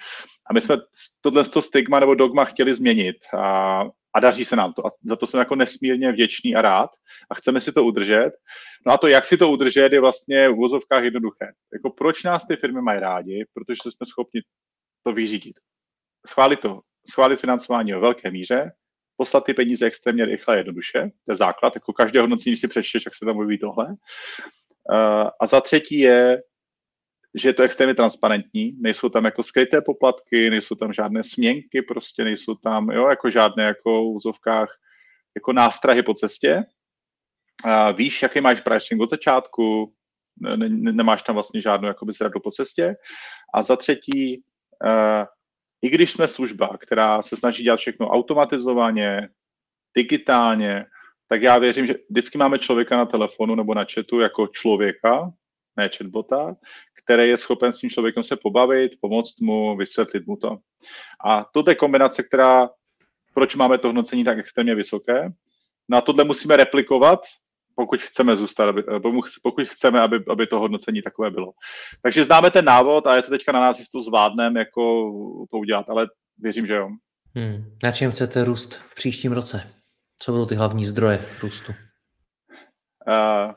A 0.50 0.52
my 0.54 0.60
jsme 0.60 0.76
tohle 1.20 1.44
to 1.44 1.62
stigma 1.62 2.00
nebo 2.00 2.14
dogma 2.14 2.44
chtěli 2.44 2.74
změnit 2.74 3.16
a, 3.38 3.82
a 4.14 4.20
daří 4.20 4.44
se 4.44 4.56
nám 4.56 4.72
to. 4.72 4.86
A 4.86 4.90
za 5.04 5.16
to 5.16 5.26
jsem 5.26 5.38
jako 5.38 5.54
nesmírně 5.54 6.12
vděčný 6.12 6.54
a 6.54 6.62
rád 6.62 6.90
a 7.30 7.34
chceme 7.34 7.60
si 7.60 7.72
to 7.72 7.84
udržet. 7.84 8.30
No 8.86 8.92
a 8.92 8.98
to, 8.98 9.08
jak 9.08 9.24
si 9.24 9.36
to 9.36 9.50
udržet, 9.50 9.92
je 9.92 10.00
vlastně 10.00 10.48
v 10.48 10.56
vozovkách 10.56 11.04
jednoduché. 11.04 11.46
Jako 11.72 11.90
proč 11.90 12.24
nás 12.24 12.46
ty 12.46 12.56
firmy 12.56 12.82
mají 12.82 13.00
rádi? 13.00 13.44
Protože 13.54 13.90
jsme 13.90 14.06
schopni 14.06 14.40
to 15.02 15.12
vyřídit 15.12 15.54
schválit 16.28 16.60
to, 16.60 16.80
schválit 17.10 17.40
financování 17.40 17.92
ve 17.92 17.98
velké 17.98 18.30
míře, 18.30 18.72
poslat 19.16 19.44
ty 19.44 19.54
peníze 19.54 19.86
extrémně 19.86 20.24
rychle 20.24 20.54
a 20.54 20.58
jednoduše, 20.58 21.10
to 21.24 21.32
je 21.32 21.36
základ, 21.36 21.74
jako 21.74 21.92
každé 21.92 22.20
hodnocení, 22.20 22.56
si 22.56 22.68
přečteš, 22.68 23.04
jak 23.04 23.14
se 23.14 23.24
tam 23.24 23.34
mluví 23.34 23.58
tohle. 23.58 23.86
Uh, 23.86 25.28
a 25.40 25.46
za 25.46 25.60
třetí 25.60 25.98
je, 25.98 26.42
že 27.34 27.48
je 27.48 27.52
to 27.52 27.62
extrémně 27.62 27.94
transparentní, 27.94 28.72
nejsou 28.80 29.08
tam 29.08 29.24
jako 29.24 29.42
skryté 29.42 29.80
poplatky, 29.80 30.50
nejsou 30.50 30.74
tam 30.74 30.92
žádné 30.92 31.24
směnky, 31.24 31.82
prostě 31.82 32.24
nejsou 32.24 32.54
tam, 32.54 32.90
jo, 32.90 33.08
jako 33.08 33.30
žádné 33.30 33.64
jako 33.64 33.90
v 33.90 34.16
úzovkách 34.16 34.68
jako 35.36 35.52
nástrahy 35.52 36.02
po 36.02 36.14
cestě. 36.14 36.62
Uh, 37.66 37.96
víš, 37.96 38.22
jaký 38.22 38.40
máš 38.40 38.60
pricing 38.60 39.00
od 39.00 39.10
začátku, 39.10 39.94
ne, 40.40 40.56
ne, 40.56 40.92
nemáš 40.92 41.22
tam 41.22 41.34
vlastně 41.34 41.60
žádnou 41.60 41.88
jakoby 41.88 42.12
zradu 42.12 42.40
po 42.40 42.50
cestě. 42.50 42.96
A 43.54 43.62
za 43.62 43.76
třetí, 43.76 44.42
uh, 44.84 45.24
i 45.82 45.90
když 45.90 46.12
jsme 46.12 46.28
služba, 46.28 46.76
která 46.80 47.22
se 47.22 47.36
snaží 47.36 47.62
dělat 47.62 47.76
všechno 47.76 48.08
automatizovaně, 48.08 49.28
digitálně, 49.96 50.86
tak 51.28 51.42
já 51.42 51.58
věřím, 51.58 51.86
že 51.86 51.94
vždycky 52.10 52.38
máme 52.38 52.58
člověka 52.58 52.96
na 52.96 53.06
telefonu 53.06 53.54
nebo 53.54 53.74
na 53.74 53.84
chatu 53.94 54.20
jako 54.20 54.46
člověka, 54.46 55.32
ne 55.76 55.90
chatbota, 55.96 56.56
který 57.04 57.28
je 57.28 57.36
schopen 57.36 57.72
s 57.72 57.78
tím 57.78 57.90
člověkem 57.90 58.22
se 58.22 58.36
pobavit, 58.36 58.92
pomoct 59.00 59.40
mu, 59.40 59.76
vysvětlit 59.76 60.26
mu 60.26 60.36
to. 60.36 60.58
A 61.24 61.44
to 61.44 61.64
je 61.68 61.74
kombinace, 61.74 62.22
která, 62.22 62.70
proč 63.34 63.54
máme 63.54 63.78
to 63.78 63.88
hodnocení 63.88 64.24
tak 64.24 64.38
extrémně 64.38 64.74
vysoké. 64.74 65.32
Na 65.88 66.00
tohle 66.00 66.24
musíme 66.24 66.56
replikovat 66.56 67.20
pokud 67.78 68.02
chceme 68.02 68.36
zůstat, 68.36 68.68
aby, 68.68 68.82
pokud 69.42 69.68
chceme, 69.68 70.00
aby, 70.00 70.24
aby 70.30 70.46
to 70.46 70.58
hodnocení 70.58 71.02
takové 71.02 71.30
bylo. 71.30 71.52
Takže 72.02 72.24
známe 72.24 72.50
ten 72.50 72.64
návod 72.64 73.06
a 73.06 73.16
je 73.16 73.22
to 73.22 73.30
teďka 73.30 73.52
na 73.52 73.60
nás, 73.60 73.78
jestli 73.78 73.92
to 73.92 74.02
zvládneme 74.02 74.60
jako 74.60 74.82
to 75.50 75.58
udělat, 75.58 75.90
ale 75.90 76.08
věřím, 76.38 76.66
že 76.66 76.74
jo. 76.74 76.88
Hmm. 77.34 77.64
Na 77.82 77.92
čem 77.92 78.10
chcete 78.10 78.44
růst 78.44 78.74
v 78.74 78.94
příštím 78.94 79.32
roce? 79.32 79.74
Co 80.20 80.32
budou 80.32 80.46
ty 80.46 80.54
hlavní 80.54 80.84
zdroje 80.84 81.24
růstu? 81.42 81.72
Uh, 81.72 83.52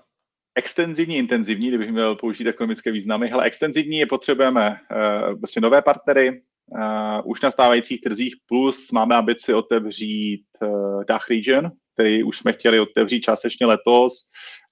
extenzivní, 0.56 1.18
intenzivní, 1.18 1.68
kdybych 1.68 1.92
měl 1.92 2.16
použít 2.16 2.48
ekonomické 2.48 2.92
významy. 2.92 3.28
Hele, 3.28 3.44
extenzivní 3.44 3.98
je 3.98 4.06
potřebujeme 4.06 4.70
uh, 4.70 5.40
vlastně 5.40 5.62
nové 5.62 5.82
partnery, 5.82 6.42
uh, 6.68 7.32
už 7.32 7.42
na 7.42 7.52
stávajících 7.52 8.02
trzích, 8.02 8.36
plus 8.48 8.92
máme 8.92 9.16
ambici 9.16 9.54
otevřít 9.54 10.46
uh, 10.62 11.04
DACH 11.04 11.30
region, 11.30 11.72
který 12.02 12.24
už 12.24 12.38
jsme 12.38 12.54
chtěli 12.54 12.80
otevřít 12.80 13.22
částečně 13.22 13.66
letos, 13.66 14.14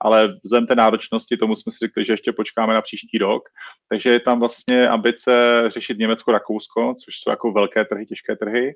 ale 0.02 0.34
vzhledem 0.44 0.68
té 0.68 0.76
náročnosti 0.76 1.38
tomu 1.38 1.56
jsme 1.56 1.72
si 1.72 1.78
řekli, 1.78 2.06
že 2.06 2.14
ještě 2.14 2.34
počkáme 2.34 2.74
na 2.74 2.82
příští 2.82 3.18
rok. 3.18 3.44
Takže 3.90 4.10
je 4.10 4.20
tam 4.20 4.40
vlastně 4.40 4.88
ambice 4.88 5.64
řešit 5.68 5.98
Německo-Rakousko, 5.98 6.96
což 7.04 7.14
jsou 7.20 7.30
jako 7.30 7.52
velké 7.52 7.86
trhy, 7.86 8.06
těžké 8.06 8.36
trhy. 8.36 8.74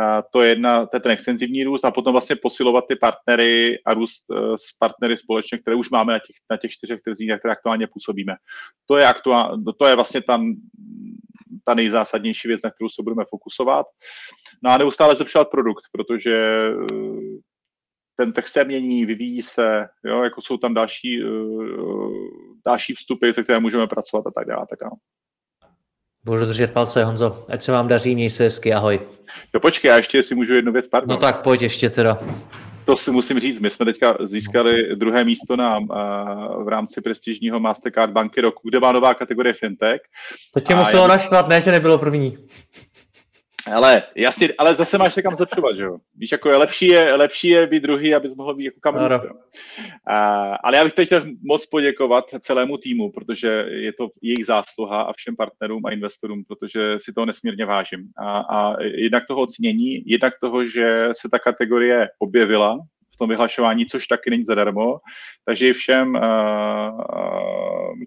A 0.00 0.22
to 0.22 0.42
je 0.42 0.48
jedna, 0.48 0.86
to 0.86 0.96
je 0.96 1.00
ten 1.00 1.12
extenzivní 1.12 1.64
růst 1.64 1.84
a 1.84 1.90
potom 1.90 2.12
vlastně 2.12 2.36
posilovat 2.36 2.84
ty 2.88 2.96
partnery 2.96 3.78
a 3.86 3.94
růst 3.94 4.24
uh, 4.28 4.54
s 4.54 4.76
partnery 4.78 5.16
společně, 5.16 5.58
které 5.58 5.76
už 5.76 5.90
máme 5.90 6.12
na 6.12 6.18
těch, 6.18 6.36
na 6.50 6.56
těch 6.56 6.70
čtyřech 6.70 7.00
trzích, 7.00 7.28
na 7.28 7.38
které 7.38 7.52
aktuálně 7.52 7.86
působíme. 7.86 8.34
To 8.86 8.96
je, 8.96 9.06
aktuál, 9.06 9.58
to 9.78 9.86
je 9.86 9.94
vlastně 9.94 10.22
tam 10.22 10.54
ta 11.64 11.74
nejzásadnější 11.74 12.48
věc, 12.48 12.62
na 12.64 12.70
kterou 12.70 12.88
se 12.88 13.02
budeme 13.02 13.24
fokusovat. 13.30 13.86
No 14.62 14.70
a 14.70 14.78
neustále 14.78 15.16
zlepšovat 15.16 15.50
produkt, 15.50 15.84
protože 15.92 16.40
uh, 16.92 17.38
ten 18.22 18.32
trh 18.32 18.48
se 18.48 18.64
mění, 18.64 19.06
vyvíjí 19.06 19.42
se, 19.42 19.86
jo, 20.04 20.22
jako 20.22 20.42
jsou 20.42 20.56
tam 20.56 20.74
další, 20.74 21.24
uh, 21.24 22.12
další 22.66 22.94
vstupy, 22.94 23.32
se 23.32 23.42
které 23.42 23.60
můžeme 23.60 23.86
pracovat 23.86 24.26
a 24.26 24.30
tak 24.30 24.46
dále. 24.46 24.66
Tak 24.70 24.78
dále. 24.80 24.92
Budu 26.24 26.46
držet 26.46 26.72
palce, 26.72 27.04
Honzo. 27.04 27.46
Ať 27.48 27.62
se 27.62 27.72
vám 27.72 27.88
daří, 27.88 28.14
měj 28.14 28.30
se 28.30 28.44
hezky, 28.44 28.74
ahoj. 28.74 29.00
Jo, 29.54 29.60
počkej, 29.60 29.88
já 29.88 29.96
ještě 29.96 30.22
si 30.22 30.34
můžu 30.34 30.54
jednu 30.54 30.72
věc, 30.72 30.88
pardon. 30.88 31.08
No 31.10 31.16
tak 31.16 31.42
pojď 31.42 31.62
ještě 31.62 31.90
teda. 31.90 32.18
to 32.84 32.96
si 32.96 33.10
musím 33.10 33.40
říct, 33.40 33.60
my 33.60 33.70
jsme 33.70 33.86
teďka 33.86 34.16
získali 34.22 34.96
druhé 34.96 35.24
místo 35.24 35.56
na, 35.56 35.78
v 36.64 36.68
rámci 36.68 37.00
prestižního 37.00 37.60
Mastercard 37.60 38.12
banky 38.12 38.40
roku, 38.40 38.68
kde 38.68 38.80
má 38.80 38.92
nová 38.92 39.14
kategorie 39.14 39.54
fintech. 39.54 40.00
To 40.54 40.60
tě 40.60 40.74
muselo 40.74 41.02
já... 41.02 41.08
naštvat, 41.08 41.48
ne, 41.48 41.60
že 41.60 41.70
nebylo 41.70 41.98
první. 41.98 42.38
Ale 43.72 44.02
jasně, 44.16 44.48
ale 44.58 44.74
zase 44.74 44.98
máš 44.98 45.14
se 45.14 45.22
kam 45.22 45.36
zlepšovat, 45.36 45.76
že 45.76 45.82
jo? 45.82 45.98
Víš, 46.16 46.32
jako 46.32 46.48
je 46.48 46.56
lepší 46.56 46.86
je, 46.86 47.14
lepší 47.14 47.48
je 47.48 47.66
být 47.66 47.82
druhý, 47.82 48.14
abys 48.14 48.34
mohl 48.34 48.54
být 48.54 48.64
jako 48.64 48.80
kam 48.80 48.94
no, 48.94 49.08
Ale 50.64 50.76
já 50.76 50.84
bych 50.84 50.92
teď 50.92 51.06
chtěl 51.08 51.24
moc 51.42 51.66
poděkovat 51.66 52.24
celému 52.40 52.76
týmu, 52.76 53.12
protože 53.12 53.48
je 53.68 53.92
to 53.92 54.08
jejich 54.22 54.46
zásluha 54.46 55.02
a 55.02 55.12
všem 55.12 55.36
partnerům 55.36 55.86
a 55.86 55.92
investorům, 55.92 56.44
protože 56.44 56.96
si 56.98 57.12
toho 57.12 57.26
nesmírně 57.26 57.66
vážím. 57.66 58.08
A, 58.18 58.38
a 58.38 58.82
jednak 58.82 59.26
toho 59.26 59.40
ocenění, 59.40 60.02
jednak 60.06 60.34
toho, 60.40 60.66
že 60.66 61.08
se 61.12 61.28
ta 61.30 61.38
kategorie 61.38 62.08
objevila 62.18 62.78
tom 63.22 63.28
vyhlašování, 63.28 63.86
což 63.86 64.06
taky 64.06 64.30
není 64.30 64.44
zadarmo. 64.44 64.98
Takže 65.44 65.68
i 65.68 65.72
všem 65.72 66.14
uh, 66.14 66.20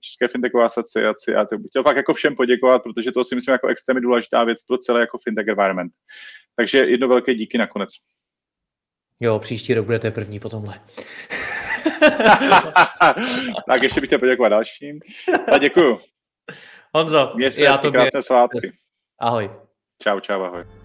České 0.01 0.27
fintechové 0.27 0.65
asociaci, 0.65 1.31
já 1.31 1.45
to 1.45 1.57
bych 1.57 1.67
chtěl 1.69 1.83
fakt 1.83 1.97
jako 1.97 2.13
všem 2.13 2.35
poděkovat, 2.35 2.83
protože 2.83 3.11
to 3.11 3.23
si 3.23 3.35
myslím 3.35 3.51
jako 3.51 3.67
extrémně 3.67 4.01
důležitá 4.01 4.43
věc 4.43 4.63
pro 4.63 4.77
celé 4.77 4.99
jako 4.99 5.17
fintech 5.17 5.47
environment. 5.47 5.91
Takže 6.55 6.77
jedno 6.77 7.07
velké 7.07 7.33
díky 7.33 7.57
nakonec. 7.57 7.89
Jo, 9.19 9.39
příští 9.39 9.73
rok 9.73 9.85
budete 9.85 10.11
první 10.11 10.39
po 10.39 10.49
tomhle. 10.49 10.73
tak 13.67 13.83
ještě 13.83 14.01
bych 14.01 14.07
chtěl 14.07 14.19
poděkovat 14.19 14.49
dalším. 14.49 14.99
A 15.51 15.57
děkuju. 15.57 15.99
Honzo, 16.95 17.33
Mějte 17.35 17.61
já 17.61 17.77
to 17.77 17.91
krásné 17.91 18.21
svátky. 18.21 18.71
Ahoj. 19.19 19.51
Čau, 20.03 20.19
čau, 20.19 20.41
ahoj. 20.41 20.84